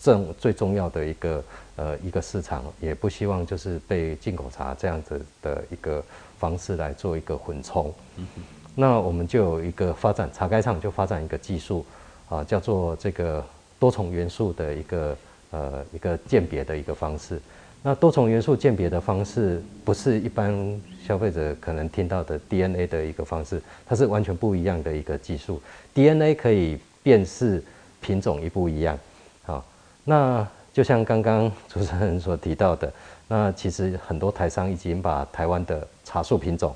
[0.00, 1.40] 正最重要的一个。
[1.76, 6.04] 呃，一个市场也不希望就是被进口茶这样子的一个
[6.38, 7.92] 方式来做一个混充。
[8.16, 8.26] 嗯。
[8.74, 11.84] 那我们就有一个发展茶改厂就发展一个技术
[12.28, 13.42] 啊，叫做这个
[13.78, 15.16] 多重元素的一个
[15.50, 17.40] 呃一个鉴别的一个方式。
[17.82, 25.60] 那多重元素鉴别的方式不是一般消费者可能听到的 DNA 的一个方式，它是完全不一样的一个技术。
[25.94, 27.62] DNA 可以辨识
[28.00, 28.98] 品种一不一样。
[29.44, 29.64] 好，
[30.04, 30.46] 那。
[30.72, 32.90] 就像刚刚主持人所提到的，
[33.28, 36.74] 那其实很多台商已经把台湾的茶树品种，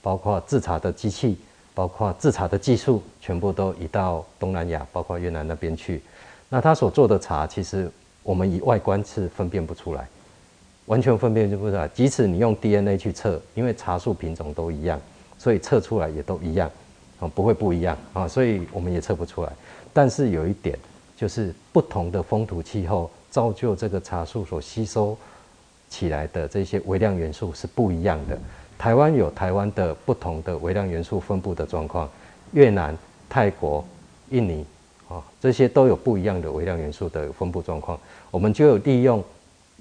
[0.00, 1.36] 包括制茶的机器，
[1.74, 6.00] 包括制茶的技术，全部都移到东南亚，包括越南那边去。
[6.48, 7.90] 那他所做的茶，其实
[8.22, 10.08] 我们以外观是分辨不出来，
[10.86, 11.86] 完全分辨不出来。
[11.88, 14.98] 即使你用 DNA 去测，因为茶树品种都一样，
[15.36, 16.70] 所以测出来也都一样，
[17.20, 19.52] 啊，不会不一样啊，所以我们也测不出来。
[19.92, 20.78] 但是有一点，
[21.14, 23.10] 就是不同的风土气候。
[23.34, 25.18] 造就这个茶树所吸收
[25.90, 28.38] 起来的这些微量元素是不一样的。
[28.78, 32.08] 台湾有台湾的不同的微量元素分布的状况，
[32.52, 32.96] 越南、
[33.28, 33.84] 泰国、
[34.30, 34.64] 印尼
[35.08, 37.98] 啊，这些都有不一样的微量元素的分布状况。
[38.30, 39.22] 我们就有利用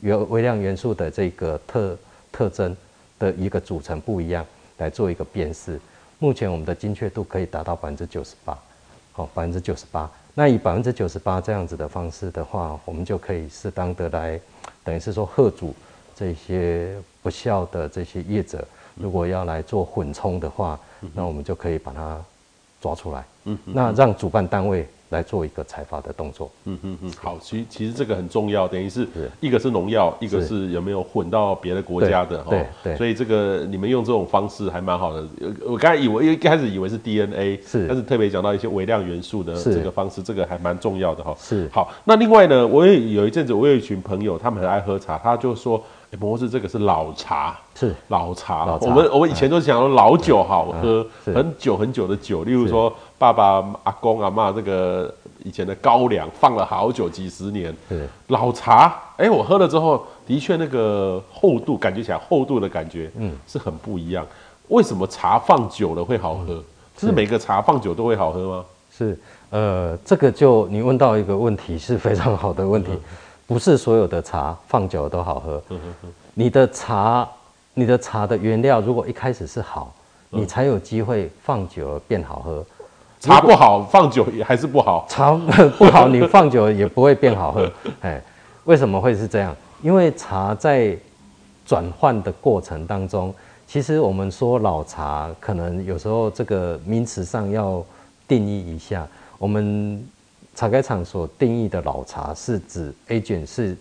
[0.02, 1.96] 有微量元素的这个特
[2.32, 2.76] 特征
[3.20, 4.44] 的一个组成不一样
[4.80, 5.80] 来做一个辨识。
[6.18, 8.58] 目前我们的精确度可以达到百分之九十八，
[9.12, 10.10] 好，百分之九十八。
[10.34, 14.40] 那以百分之九十八这样子的方式的话，我们就可以适当的来，
[14.84, 15.76] 等于是说贺主
[16.16, 20.80] 这些不孝的这些业者，如果要来做混充的话，
[21.14, 22.20] 那我们就可以把它
[22.82, 23.24] 抓出来。
[23.46, 24.88] 嗯，那让主办单位。
[25.14, 26.52] 来做一个采伐的动作。
[26.66, 29.08] 嗯嗯嗯，好，其实其实这个很重要，等于是
[29.40, 32.50] 一个是农药，一个是有没有混到别的国家的哈。
[32.50, 32.96] 对对。
[32.98, 35.24] 所以这个你们用这种方式还蛮好的。
[35.66, 41.34] 我刚才以为一开始以为是 DNA，是，但是特别讲到一些微量元素的这个方式，这个还蛮重要的哈。
[41.40, 41.70] 是。
[41.72, 45.82] 好，那另外呢，我也有一阵子，我有一群朋友，他们很爱喝茶，他就说。
[46.20, 48.78] 博、欸、士，这个是老茶，是老茶。
[48.82, 55.14] 我们我们以前都讲说老酒好喝，嗯、很久很久的酒，例如说爸爸、阿公、阿嬷这个
[55.46, 57.74] 以前的高粱放了好久几十年。
[57.88, 64.28] 是老茶，哎、欸，我喝了之后，的确那个厚度，感觉起来厚度的感觉，嗯，是很不一样。
[64.68, 66.56] 为什么茶放久了会好喝？
[66.56, 66.64] 嗯、
[67.00, 68.66] 是，是每个茶放久都会好喝吗？
[68.92, 69.18] 是，
[69.52, 72.92] 呃，这个就你问到一个问题，是非常好的问题。
[72.92, 73.00] 嗯
[73.46, 75.62] 不是所有的茶放久了都好喝。
[76.34, 77.28] 你的茶，
[77.74, 79.94] 你的茶的原料如果一开始是好，
[80.30, 82.66] 你才有机会放久了变好喝。
[83.24, 85.06] 茶不好放久也还是不好。
[85.08, 85.32] 茶
[85.78, 87.72] 不好你放久也不会变好喝。
[88.02, 88.22] 哎，
[88.66, 89.56] 为什么会是这样？
[89.82, 90.98] 因为茶在
[91.66, 93.34] 转换的过程当中，
[93.66, 97.84] 其实我们说老茶，可能有时候这个名词上要
[98.28, 99.08] 定义一下。
[99.38, 100.06] 我们。
[100.56, 103.76] 茶改厂所定义的老茶，是指 agent 是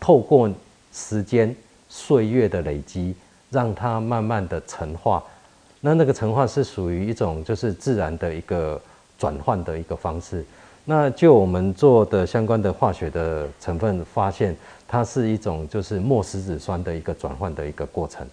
[0.00, 0.50] 透过
[0.94, 1.54] 时间
[1.90, 3.14] 岁月的累积，
[3.50, 5.22] 让它慢慢的陈化。
[5.80, 8.80] 那那个陈化是属于一种就是自然的一个
[9.18, 10.44] 转换的一个方式。
[10.84, 14.56] 那就我们做的相关的化学的成分发现，
[14.88, 18.26] 它是一种就是墨石子酸的一个转换的一个过程。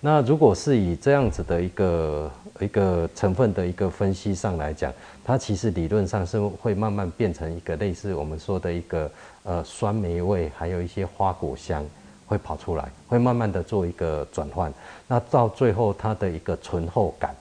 [0.00, 2.30] 那如果是以这样子的一个
[2.60, 4.92] 一个成分的一个分析上来讲，
[5.24, 9.10] 它其实理论上是会慢慢变成一个类似我们说的一个
[9.42, 11.84] 呃酸梅味，还有一些花果香
[12.28, 14.72] 会跑出来，会慢慢的做一个转换。
[15.08, 17.34] 那到最后它的一个醇厚感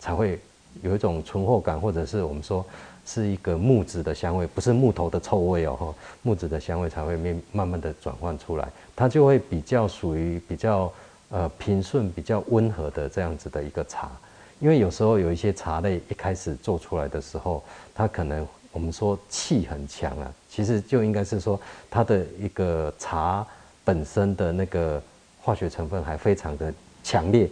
[0.00, 0.40] 才会
[0.82, 2.64] 有一种醇厚感，或者是我们说
[3.04, 8.66] 是一个木质的香味，不是木头的臭味哦，木质的香味才会慢慢慢的转换出来，
[8.96, 10.90] 它就会比较属于比较
[11.28, 14.10] 呃平顺、比较温和的这样子的一个茶。
[14.58, 17.62] 因为有时候有一些茶类一开始做出来的时候，
[17.94, 21.58] 它可能我们说气很强啊，其实就应该是说
[21.90, 23.44] 它的一个茶
[23.90, 25.02] 本身的那个
[25.42, 26.72] 化学成分还非常的
[27.02, 27.50] 强烈。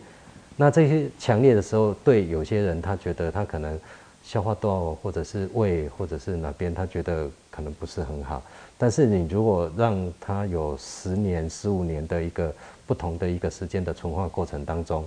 [0.56, 3.76] 那这些强烈的时候，对有些人他觉得他可能
[4.22, 8.40] 消化道或者是胃或者是哪边他觉得可能不是很好。
[8.76, 12.54] 但是你如果让他有十年、十五年的一个
[12.86, 15.04] 不同的一个时间的存放过程当中，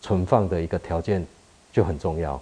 [0.00, 1.24] 存放的一个条件
[1.72, 2.40] 就很重要。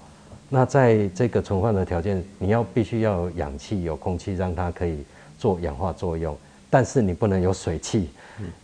[0.48, 5.04] 那在这个存放的条件，你要必须要有氧气、有空气，让它可以
[5.38, 6.34] 做氧化作用。
[6.74, 8.10] 但是你不能有水汽，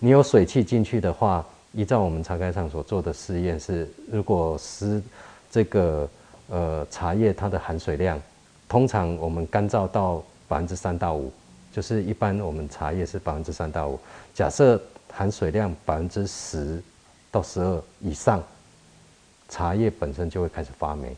[0.00, 1.46] 你有水汽进去的话。
[1.72, 5.00] 依照我们茶开上所做的试验是，如果是
[5.48, 6.10] 这个
[6.48, 8.20] 呃茶叶它的含水量，
[8.68, 11.32] 通常我们干燥到百分之三到五，
[11.72, 13.96] 就是一般我们茶叶是百分之三到五。
[14.34, 14.82] 假设
[15.12, 16.82] 含水量百分之十
[17.30, 18.42] 到十二以上，
[19.48, 21.16] 茶叶本身就会开始发霉。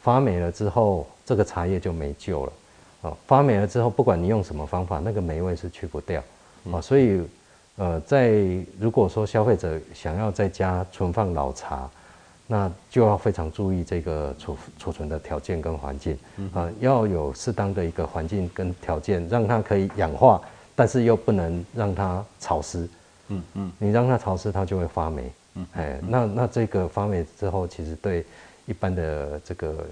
[0.00, 2.52] 发霉了之后，这个茶叶就没救了。
[3.04, 6.20] 啊，发霉了之后，不管你用什么方法，那个霉味是去不掉。
[6.72, 7.22] 啊，所以。
[7.76, 8.30] 呃，在
[8.78, 11.90] 如果说消费者想要在家存放老茶，
[12.46, 16.16] 那就要非常注意这个储储存的条件跟环境
[16.54, 20.40] 啊，要有适当的一个环境跟条件，让它可以氧化，
[20.76, 22.88] 但是又不能让它潮湿。
[23.26, 25.32] 嗯嗯，你让它潮湿，它就会发霉。
[25.54, 28.24] 嗯，哎，那那这个发霉之后，其实对
[28.66, 29.84] 一般的这个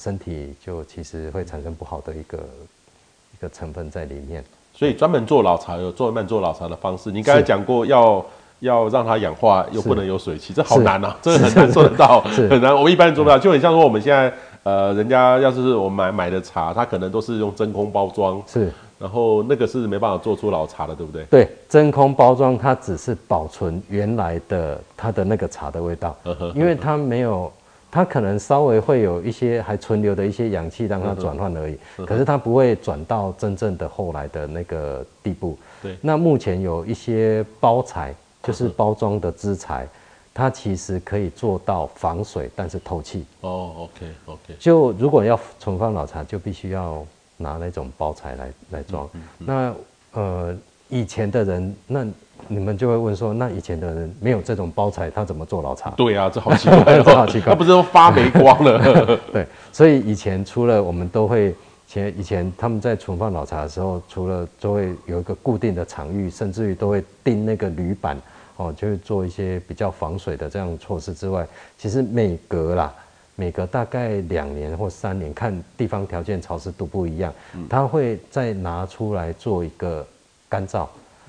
[0.00, 4.44] 身体就其实会产生不好的一个一个成分在里面。
[4.72, 7.10] 所以专门做老茶有专门做老茶的方式。
[7.10, 8.24] 你刚才讲过要
[8.60, 12.72] 要让它氧化，又不能有水汽，这好难啊，这个很难做得到， 很难。
[12.72, 14.32] 我们一般人做不到，就很像说我们现在
[14.62, 21.24] 呃，人家要是我们买买的茶，它可能都是用真空包装，是，然后那个是没办法做出老茶的，对不对？
[21.24, 26.16] 对，真空包装它只是保存原来的它的那个茶的味道，
[26.54, 27.52] 因为它没有。
[27.90, 35.58] 它可能稍微会有一些还存留的一些氧气让它转换而已，可是它不会转到真正的后来的那个地步。
[35.82, 39.88] 对，那目前有一些包材，就是包装的资材，
[40.34, 43.24] 它其实可以做到防水，但是透气。
[43.40, 44.54] 哦，OK OK。
[44.58, 47.04] 就如果要存放老茶，就必须要
[47.36, 49.08] 拿那种包材来来装。
[49.38, 49.74] 那
[50.12, 50.56] 呃，
[50.88, 52.06] 以前的人那。
[52.46, 55.90] 你们就会问说，那以前的人没有这种包材，他怎么做老茶？
[55.96, 59.18] 对啊，这好奇怪， 这好奇怪，他不是都发霉光了？
[59.32, 61.54] 对，所以以前除了我们都会，
[61.86, 68.16] 前以前他们在存放老茶的时候，除了都会有一个固定的场域，甚至于都会钉那个铝板，
[68.56, 72.92] 哦，就会做一些比较防水的这样措施之外，其实每隔啦，
[73.36, 77.32] 每隔大概两年或三年，看地方条件潮湿度不一样，
[77.68, 80.06] 他会再拿出来做一个
[80.48, 80.86] 干燥。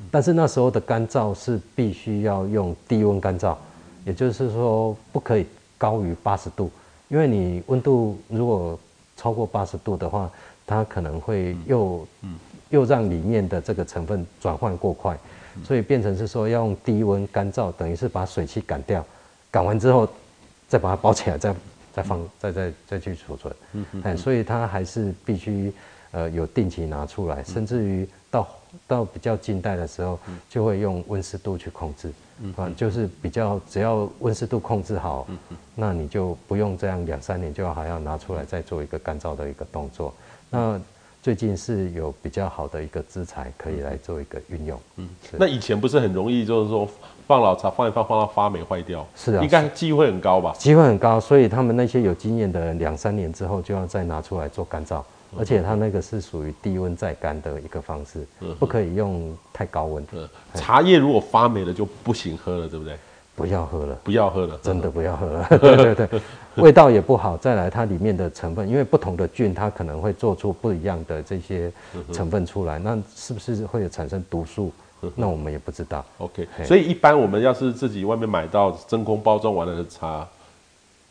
[0.09, 3.55] 但是那时候的干燥是必须要用低温干燥，
[4.05, 5.45] 也就是说不可以
[5.77, 6.71] 高于八十度，
[7.09, 8.79] 因为你温度如果
[9.15, 10.29] 超过八十度的话，
[10.65, 12.07] 它可能会又
[12.69, 15.17] 又让里面的这个成分转换过快，
[15.63, 19.05] 所以变成是说要用低温干燥，等于是把水汽赶掉，
[19.51, 20.07] 赶完之后
[20.67, 21.53] 再把它包起来，再
[21.93, 23.53] 再放再再再去储存，
[24.03, 25.71] 哎，所以它还是必须
[26.11, 28.47] 呃有定期拿出来，甚至于到。
[28.87, 32.11] 到比较近代的时候，就会用温湿度去控制，
[32.55, 35.27] 啊，就是比较只要温湿度控制好，
[35.75, 40.13] 那你就不用这样两三年就要还要拿出来再做一个干燥的一个动作。
[40.49, 40.79] 那
[41.21, 44.79] 最近是有比较好的一个资材可以来做一个运用。
[44.95, 46.87] 嗯，那以前不是很容易，就是说
[47.27, 50.53] 放老茶放一放放到发霉坏掉，是啊，应该机会很高吧？
[50.57, 55.03] 机会很高，所以他们那些有经验的人，两三年之后就要再拿出来做干燥。
[55.37, 58.25] 而且它那个是属于低温再干的一个方式，
[58.57, 60.05] 不可以用太高温。
[60.53, 62.97] 茶叶如果发霉了就不行喝了，对不对？
[63.35, 65.47] 不要喝了，不要喝了，真的不要喝了。
[65.59, 66.21] 对对对，
[66.61, 67.37] 味道也不好。
[67.37, 71.71] 再来，它里面的成分，因为不同的菌，它可能会做出不一样的这些
[72.11, 74.71] 成分出来，那是不是会有产生毒素？
[75.15, 76.03] 那我们也不知道。
[76.17, 80.27] OK，所以一般我们要是自己外面买到真空包装完了的茶，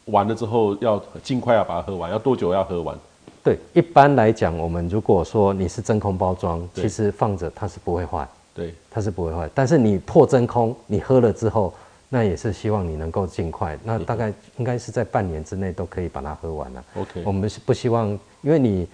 [0.05, 2.95] 完了之后要尽快要把它喝完，要多久要喝完？
[3.49, 9.49] 对，一般来讲，我们如果说你是真空包装，其实放着它是不会坏，对，它是不会坏。
[9.55, 11.73] 但是你破真空，你喝了之后，
[12.11, 16.85] 那也是希望你能够尽快，那大概应该是在半年之内都可以把它喝完了。
[16.95, 18.09] OK，我们是不希望，
[18.43, 18.87] 因为你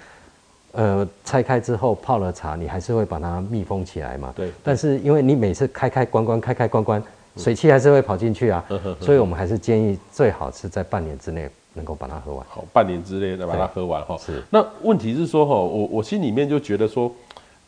[0.70, 4.32] 呃拆开之后泡了茶，你还是会把它密封起来嘛。
[4.36, 4.52] 对。
[4.62, 7.02] 但是因为你每次开开关关开开关关，
[7.36, 8.64] 水汽还是会跑进去啊，
[9.00, 11.50] 所以我们还是建议最好是在半年之内。
[11.75, 12.45] 能够把它喝完。
[12.49, 14.16] 好，半年之内再把它喝完哈。
[14.18, 14.43] 是。
[14.51, 17.12] 那问题是说哈，我我心里面就觉得说，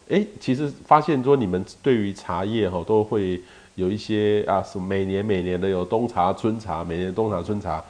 [0.09, 3.41] 哎、欸，其实发现说你们对于茶叶哈都会
[3.75, 7.85] 有一些啊，什么每年每年的有冬茶、春茶，每年冬茶、春茶，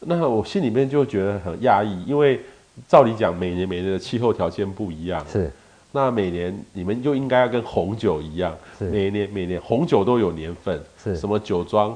[0.00, 2.40] 那我心里面就觉得很讶异，因为
[2.86, 5.24] 照理讲每年每年的气候条件不一样。
[5.26, 5.50] 是。
[5.92, 11.92] 那每年你们就应该要跟红酒一样，每年每年红酒都有年份，是什么酒庄，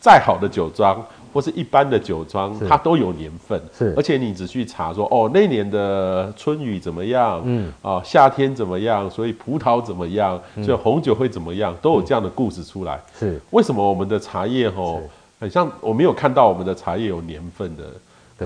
[0.00, 15.00] 再好的酒庄或是一般的酒庄，它都有年份，是，而且你只去查说，哦，那年的春雨怎么样，嗯，啊，夏天怎么样，所以葡萄怎么样，所以红酒会怎么样，都有这样的故事出来，是，为什么我们的茶叶吼，
[15.38, 17.84] 很像我没有看到我们的茶叶有年份的。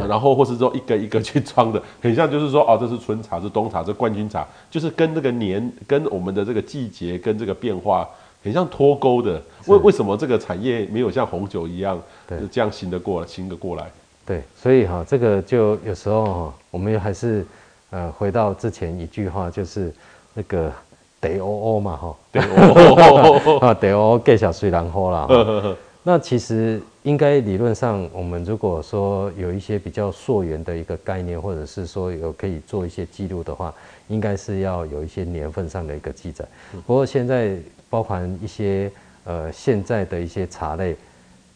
[0.09, 8.09] 然后或是说一个一个去装的， 很像就是说哦，这是春茶，是冬茶，这冠军茶，就是跟那个年，跟我们的这个季节跟这个变化
[8.43, 9.41] 很像脱钩的。
[9.67, 13.91] 为为什么这个产业没有像红酒一样，对，这样行得过来，行得过来？
[14.27, 17.47] 对，所以哈，这个就有时候哈，我们还是
[17.91, 19.93] 呃回到之前一句话，就是
[20.35, 20.73] 那个
[21.21, 25.29] 得哦哦嘛哈，得哦哦啊，得哦给小水然后啦。
[26.05, 33.73] 那其实应该理论上，我们如果说有一些比较溯源的一个概念，或者是说有可以做一些记录的话，
[34.09, 36.45] 应该是要有一些年份上的一个记载。
[36.85, 37.57] 不过现在
[37.93, 38.91] 包含一些
[39.25, 40.97] 呃现在的一些茶类，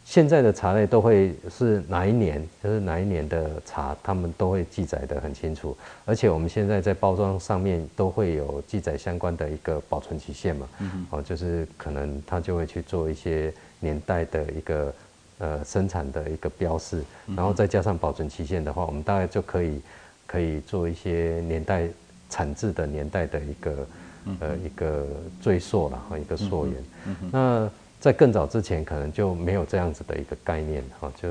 [0.05, 5.75] 现在的茶类都会是哪一年，就是哪一年的茶，他们都会记载得很清楚。
[6.05, 10.69] 而且我们现在在包装上面都会有记载相关的一个保存期限嘛，
[11.09, 13.51] 哦，就是可能他就会去做一些。
[13.79, 14.95] 年代的一个
[15.39, 17.05] 呃生产的一个标示，
[17.37, 19.83] 然后再加上保存期限的话，我们大概就可以
[20.27, 21.87] 可以做一些年代
[22.31, 23.87] 产制的年代的一个
[24.41, 25.07] 呃一个
[25.41, 26.75] 追溯了哈，一个溯源。
[27.31, 27.69] 那
[28.01, 31.29] 在更早之前，可能就没有这样子的一个概念哈，就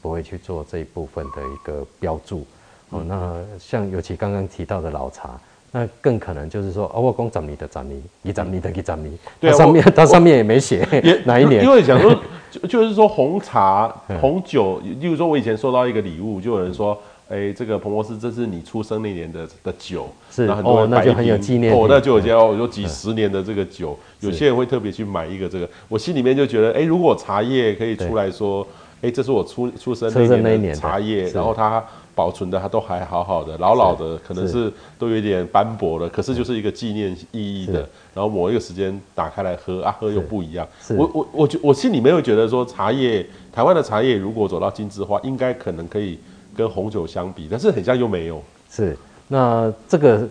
[0.00, 2.46] 不会去做这一部分的一个标注。
[2.90, 5.38] 哦，那像尤其刚刚提到的老茶。
[5.72, 10.86] 那更可能就是说，哦，我讲十年的十年，一十年的一十年，对，上面它上面也没写
[11.26, 11.62] 哪一年。
[11.62, 12.18] 因为想说，
[12.50, 28.66] 就就是说红茶、 红酒，例如说我以前收到一个礼物，就有人说，哎，这个彭博士，这是你出生那年的的酒，是，哦，那就很有纪念，哦，那就有些哦，有几十年的这个酒，有些人会特别去买一个这个，我心里面就觉得，哎，如果茶叶可以出来说，
[29.02, 31.82] 哎，这是我出出生那年的茶叶，然后它。
[32.16, 37.86] 保存的它都还好好的，老老的，可能是都有点斑驳了，可是就是一个纪念意义的。
[38.14, 40.66] 然后某一个时间打开来喝啊，喝又不一样。
[40.96, 46.18] 我我我觉我心里面会觉得说，茶叶台湾的茶叶如果走到精致化，应该可能可以
[46.56, 48.42] 跟红酒相比，但是很像又没有。
[48.70, 48.96] 是，
[49.28, 50.28] 那这个。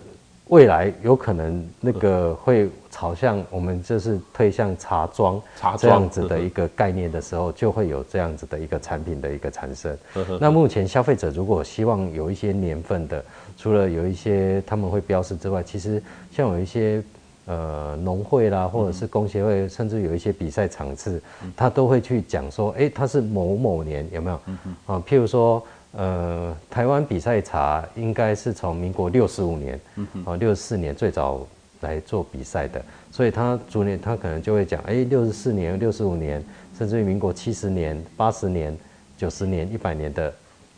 [0.48, 5.42] 未来有可能那个会朝向我们就是推向茶庄
[5.76, 9.98] 这样子的一个概念的时候，就会有这样子的一个产品的一个产生。
[10.40, 13.24] 那目前消费者如果希望有一些年份的，
[13.58, 16.00] 除了有一些他们会标示之外，其实
[16.30, 17.02] 像有一些
[17.46, 21.20] 呃农会啦，或者是工协会，甚至有一些比赛场次，
[21.56, 24.40] 他都会去讲说，哎，它是某某年有没有？
[24.86, 25.60] 啊，譬如说。
[25.92, 29.80] 呃，台湾比赛茶应该是从民国六十五年，
[30.24, 31.46] 哦，六十四年最早
[31.80, 36.44] 来做比赛的，所以他逐年他可能就会讲，哎，六十四年、六十五年，
[36.76, 38.76] 甚至于民国七十年、八十年、
[39.16, 40.32] 九十年、一百年的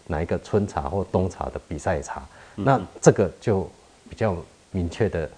[0.07, 2.23] 哪一个春茶或冬茶的比赛茶，
[2.55, 3.69] 那这个就
[4.09, 4.37] 比较
[4.71, 5.29] 明确的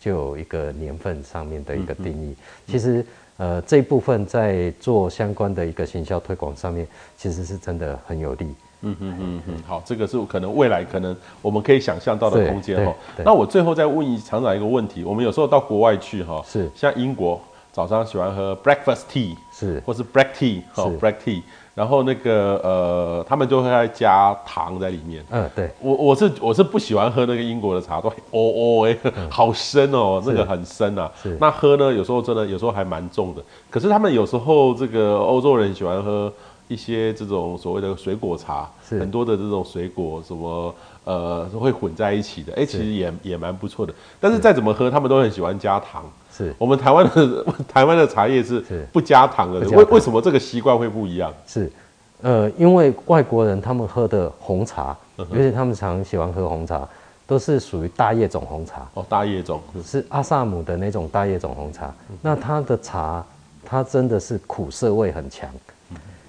[0.00, 2.34] 就有一个年份上面的一个定义。
[2.66, 3.06] 其实，
[3.36, 8.52] 呃，这一部分在做相关的一个行销推广上面，其实是真的很有利。
[8.82, 12.94] 嗯嗯嗯嗯，好，这个是可能未来可能我们可以想象到的空间哈。
[13.24, 17.40] 那我最后再问一厂长一个问题，我们有时候到国外去哈，是像英国
[17.72, 21.42] 早上喜欢喝 breakfast tea，是或是 black tea，哈 black tea，
[21.74, 25.24] 然后那个呃他们就会加糖在里面。
[25.30, 28.96] 嗯，对我我是我是不喜欢喝那个英国的茶，都哦哦哎，
[29.28, 31.10] 好深哦，那个很深啊。
[31.20, 33.42] 是那喝呢，有时候真的有时候还蛮重的。
[33.70, 36.32] 可是他们有时候这个欧洲人喜欢喝。
[36.68, 43.92] 一些这种所谓的水果茶，很多的这种水果什么呃会混在一起的，哎、欸，其实也也蛮不错的。
[44.20, 46.04] 但是再怎么喝，他们都很喜欢加糖。
[46.30, 48.62] 是我们台湾的 台湾的茶叶是
[48.92, 51.32] 不加糖的，为为什么这个习惯会不一样？
[51.46, 51.72] 是
[52.20, 56.86] 呃，因为外国人他们喝的红茶，尤其他们常喜欢喝红茶，
[57.26, 58.86] 都是属于大叶种红茶。
[58.94, 61.94] 哦，大叶种是阿萨姆的那种大叶种红茶。
[62.20, 63.24] 那它的茶，
[63.64, 65.48] 它真的是苦涩味很强。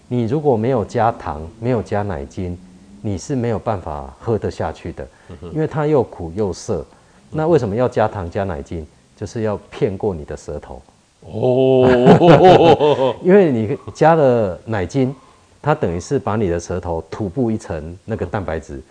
[0.10, 2.57] 你如果没有加糖，没有加奶精，
[3.01, 5.07] 你是没有办法喝得下去的，
[5.53, 6.86] 因为它又苦又涩。
[7.32, 8.86] 那为什么要加糖加奶精？
[9.16, 10.82] 就是要骗过你的舌头。
[11.22, 15.14] 哦， 因为你加了奶精，
[15.62, 18.82] 它等于是把你的舌头涂布一层那个蛋白质，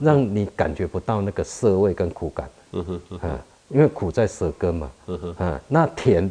[0.00, 3.00] 让你感觉不到那个涩味跟苦感，嗯
[3.68, 6.30] 因为苦在舌根嘛，嗯哼，嗯，那甜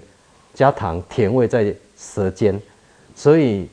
[0.54, 2.62] 加糖，甜味在舌尖，
[3.14, 3.68] 所以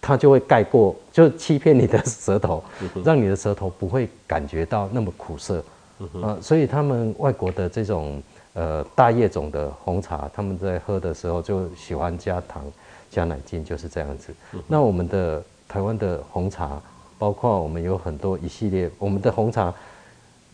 [0.00, 2.62] 它就会盖过，就欺骗你的舌头，
[3.04, 5.62] 让你的舌头不会感觉到那么苦涩，
[5.98, 8.22] 嗯哼，啊，所以他们外国的这种
[8.54, 12.64] 呃大叶种的红茶，他们在喝的时候就喜欢加糖
[13.10, 14.34] 加奶精，就是这样子。
[14.66, 15.42] 那我们的。
[15.70, 16.82] 台湾的红茶，
[17.16, 19.72] 包括我们有很多一系列，我们的红茶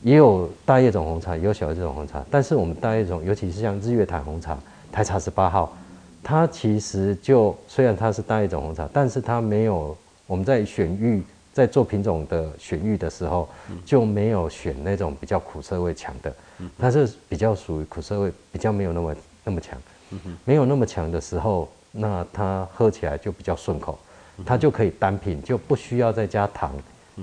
[0.03, 2.23] 也有大叶种红茶，也有小叶种红茶。
[2.31, 4.59] 但是我们大叶种，尤其是像日月潭红茶、
[4.93, 5.75] 台茶十八号，
[6.29, 9.97] 它其实就虽然它是大叶种红茶，但是它没有
[10.27, 11.23] 我们在选育、
[11.53, 13.49] 在做品种的选育的时候，
[13.85, 16.35] 就没有选那种比较苦涩味强的，
[16.77, 19.15] 它是比较属于苦涩味比较没有那么
[19.45, 19.79] 那么强，
[20.45, 23.97] 没有那么强的时候，那它喝起来就比较顺口。
[24.45, 26.71] 它就可以单品，就不需要再加糖、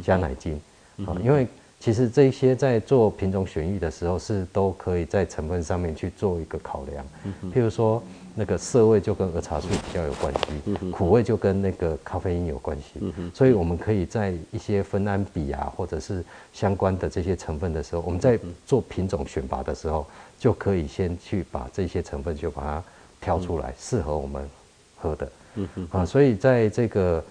[0.01, 0.60] 加奶精。
[1.06, 1.14] 啊。
[1.22, 1.45] 因为
[1.80, 7.06] 其实这些在做品种选育的时候，是都可以在成分上面去做一个考量。
[7.54, 8.01] 譬如说，
[8.36, 12.99] 那个涩味就跟儿茶素比较有关系，苦味就跟那个咖啡因有关系。
[13.34, 20.05] 所以我们可以在一些酚胺比啊，或者是相关的这些成分的时候，我们在做品种选拔的时候，
[20.39, 22.84] 就可以先去把这些成分就把它
[23.21, 24.49] 挑出来，适合我们
[24.97, 25.31] 喝的。
[25.55, 27.23] 嗯嗯啊，所以在这个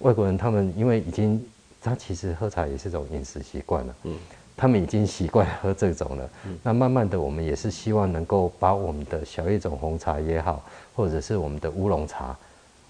[0.00, 1.42] 外国人，他们因为已经，
[1.80, 4.16] 他其实喝茶也是一种饮食习惯了，嗯，
[4.60, 10.62] 他们已经习惯喝这种了，嗯，那慢慢的，我们也是希望能够把我们的小叶种红茶也好，
[10.94, 12.36] 或者是我们的乌龙茶，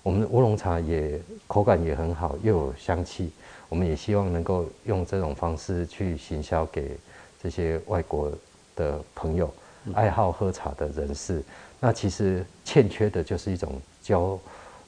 [0.03, 3.31] 我们的乌龙茶也口感也很好，又有香气，
[3.69, 6.97] 我们也希望能够用这种方式去行销给
[7.41, 8.33] 这些外国
[8.75, 9.49] 的朋友，
[9.95, 11.41] 爱好喝茶的人士，
[11.79, 14.37] 那其实欠缺的就是一种交。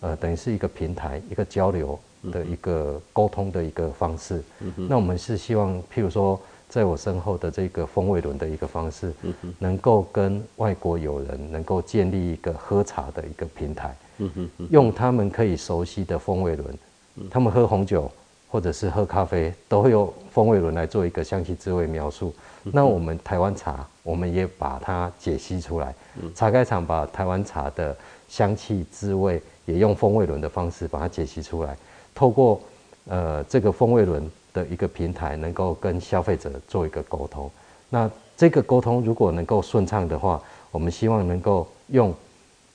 [0.01, 1.97] 呃，等于是一个平台，一个交流
[2.33, 4.43] 的一个沟通的一个方式。
[4.59, 6.41] 嗯、那我们是希望，譬如说，
[6.73, 13.95] 在我身后的这个风味轮的一个方式，嗯、能够跟外国友人能够建立一个喝茶的一个平台。
[14.17, 16.75] 嗯、用他们可以熟悉的风味轮，
[17.17, 18.11] 嗯、他们喝红酒
[18.49, 22.35] 或者是喝咖啡，都会用风味轮来做一个香气滋味描述。
[22.65, 25.95] 嗯、那我们台湾茶，我们也把它解析出来。
[26.23, 27.95] 嗯、茶盖厂把台湾茶的
[28.29, 29.43] 香气滋味。
[29.65, 31.77] 也用风味轮的方式把它解析出来，
[32.17, 32.61] 透过
[33.07, 37.51] 呃这个风味轮的一个平台，能够跟消费者做一个沟通。
[37.89, 42.15] 那这个沟通如果能够顺畅的话，我们希望能够用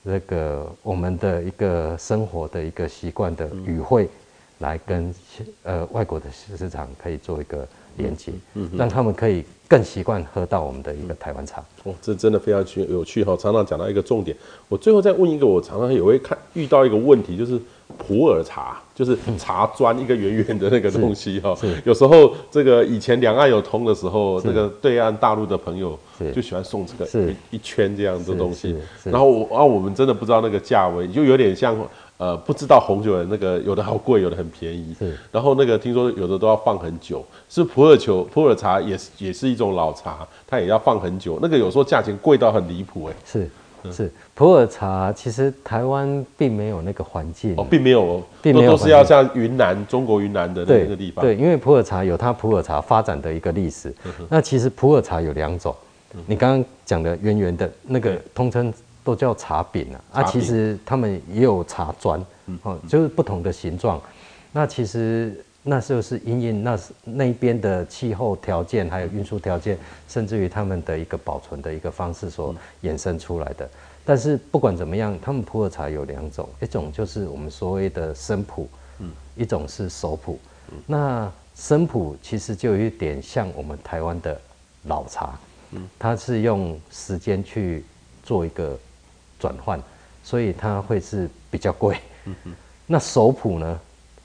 [0.02, 4.08] 那个我们的一个生活的一个习惯的语汇，
[4.58, 5.14] 来跟
[5.64, 7.66] 呃外国的市场可以做一个
[7.96, 11.62] 连接，嗯，让他们可以更习惯喝到我们的一个台湾茶。
[11.82, 13.36] 哦，这真的非常趣有趣哈！
[13.36, 14.36] 常常讲到一个重点，
[14.68, 17.60] 我最后再问一个，我常常也会看遇到一个问题，就是
[17.98, 21.54] 普洱茶，就是茶砖一个圆圆的那个东西哈。
[21.84, 25.98] 有时候这个以前两岸有通的时候，那个对岸大陆的朋友
[26.34, 27.04] 就喜欢送这个
[27.50, 28.74] 一一圈这样的东西，
[29.04, 31.76] 然后我啊我们真的不知道那个价位，就有点像。
[32.18, 34.92] 呃，不知道红酒的那个有的好贵，有的很便宜。
[34.98, 37.24] 是，然后那个听说有的都要放很久。
[37.48, 41.38] 是普洱酒，普洱茶也是也是一种老茶，它也要放很久。
[41.40, 43.14] 那个有时候价钱贵到很离谱，哎。
[43.24, 43.48] 是，
[43.92, 51.24] 是普洱茶，其实台湾并没有那个环境哦，并没有，并没有，都是要像云南，中国云南的那个地方。
[51.24, 53.94] 对，对，因为普洱茶有它普洱茶发展的一个历史。
[54.04, 55.74] 嗯、那其实普洱茶有两种，
[56.14, 58.72] 嗯、你刚刚讲的圆圆的那个通称。
[59.04, 63.98] 都叫茶饼啊，啊，其实他们也有茶砖，嗯，哦，就是不同的形状。
[64.52, 73.68] 那其实那时候是因应那那边的气候条件，还有运输条件，甚至于他们的一个保存的一个方式所衍生出来的。
[74.04, 80.38] 但是不管怎么样，他们普洱茶有两种，一种就是我们所谓的生普，嗯，一种是熟普。
[80.86, 84.40] 那生普其实就有一点像我们台湾的
[84.84, 85.38] 老茶，
[85.72, 87.84] 嗯，它是用时间去
[88.22, 88.78] 做一个。
[89.40, 89.80] 转换，
[90.24, 91.96] 所以它会是比较贵。
[92.24, 92.52] 嗯、哼
[92.88, 93.80] 那熟普呢？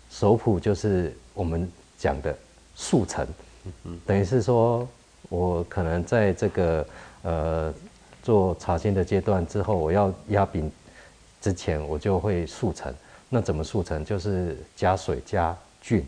[0.09, 2.35] 熟普就是我们讲的
[2.75, 3.27] 速成，
[4.05, 4.87] 等于是说，
[5.29, 6.85] 我可能在这个
[7.23, 7.73] 呃
[8.21, 10.71] 做茶心的阶段之后，我要压饼
[11.41, 12.93] 之前，我就会速成。
[13.29, 14.05] 那怎么速成？
[14.05, 16.05] 就是加水加菌，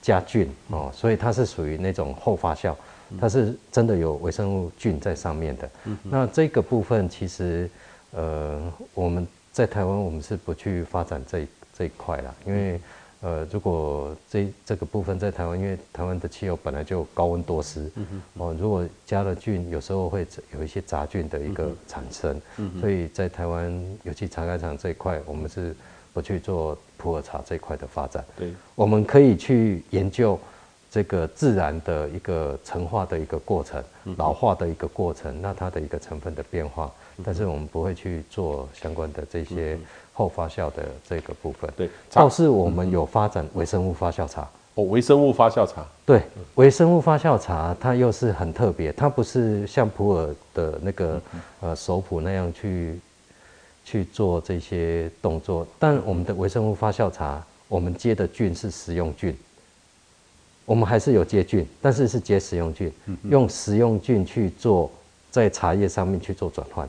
[0.00, 2.74] 加菌哦，所以它是属于那种后发酵。
[3.20, 5.70] 它是真的有微生物菌在上面的。
[5.84, 7.68] 嗯、那这个部分其实，
[8.12, 11.46] 呃，我们在台湾我们是不去发展这
[11.76, 12.80] 这一块啦，因为，
[13.24, 17.90] 呃，如果这这个部分在台湾，因为台湾的气候本来就高温多湿，
[18.34, 23.72] 哦，如果加了菌，有时候会有一些杂菌的一个产生，嗯、所以在台湾
[24.02, 25.74] 尤其茶改厂这一块，我们是
[26.12, 28.22] 不去做普洱茶这一块的发展。
[28.36, 30.38] 对，我们可以去研究
[30.90, 33.82] 这个自然的一个陈化的一个过程，
[34.18, 36.92] 老化的一个过程，那它的一个成分的变化，
[37.24, 39.78] 但是我们不会去做相关的这些
[40.14, 41.70] 后发酵的这个部分。
[41.76, 44.48] 对，倒是我们有发展微生物发酵茶。
[44.76, 45.86] 哦，微生物发酵茶。
[46.06, 46.22] 对，
[46.54, 51.20] 微生物发酵茶它又是很特别，它不是像普洱的那个
[51.60, 52.98] 呃熟普那样去
[53.84, 59.36] 去做这些动作，但我们的微生物发酵茶，我们接的菌是食用菌，
[60.64, 62.92] 我们还是有接菌，但是是接食用菌，
[63.30, 64.90] 用食用菌去做
[65.30, 66.88] 在茶叶上面去做转换，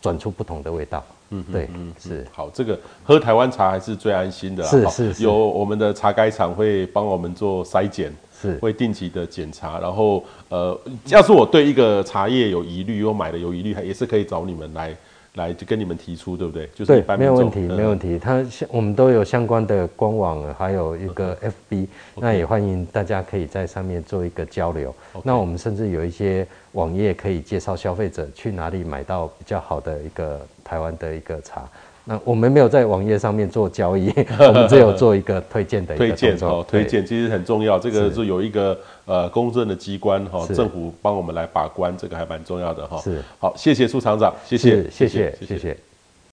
[0.00, 1.04] 转出不同的味道。
[1.30, 2.26] 嗯，对，嗯，是。
[2.32, 8.56] 好，这个喝台湾茶还是最安心的，是是是，有我们的茶改厂会帮我们做筛检，是。
[8.58, 14.96] 会定期的检查，然后呃，要是我对一个茶叶有疑虑，我买的有疑虑，也是可以找你们来。
[15.34, 16.66] 来就跟你们提出，对不对？
[16.74, 18.18] 就是对，没有问题，没有问题。
[18.18, 21.36] 他相我们都有相关的官网，还有一个
[21.70, 24.94] FB，那也欢迎大家可以在上面做一个交流。
[25.22, 31.68] 那我们甚至有一些网页可以介绍消费者去哪里买到比较好的一个台湾的一个茶。
[32.04, 37.78] 那我们没有在网页上面做交易， 我们只有做一个推荐的一个推荐哦，推荐其实很重要。
[37.78, 42.98] 这个是有一个呃公正的机关哈，政府帮我们来把关，这个还蛮重要的哈。
[43.00, 45.46] 是，好，谢谢苏厂长，谢谢，谢谢，谢谢。
[45.46, 45.89] 谢谢。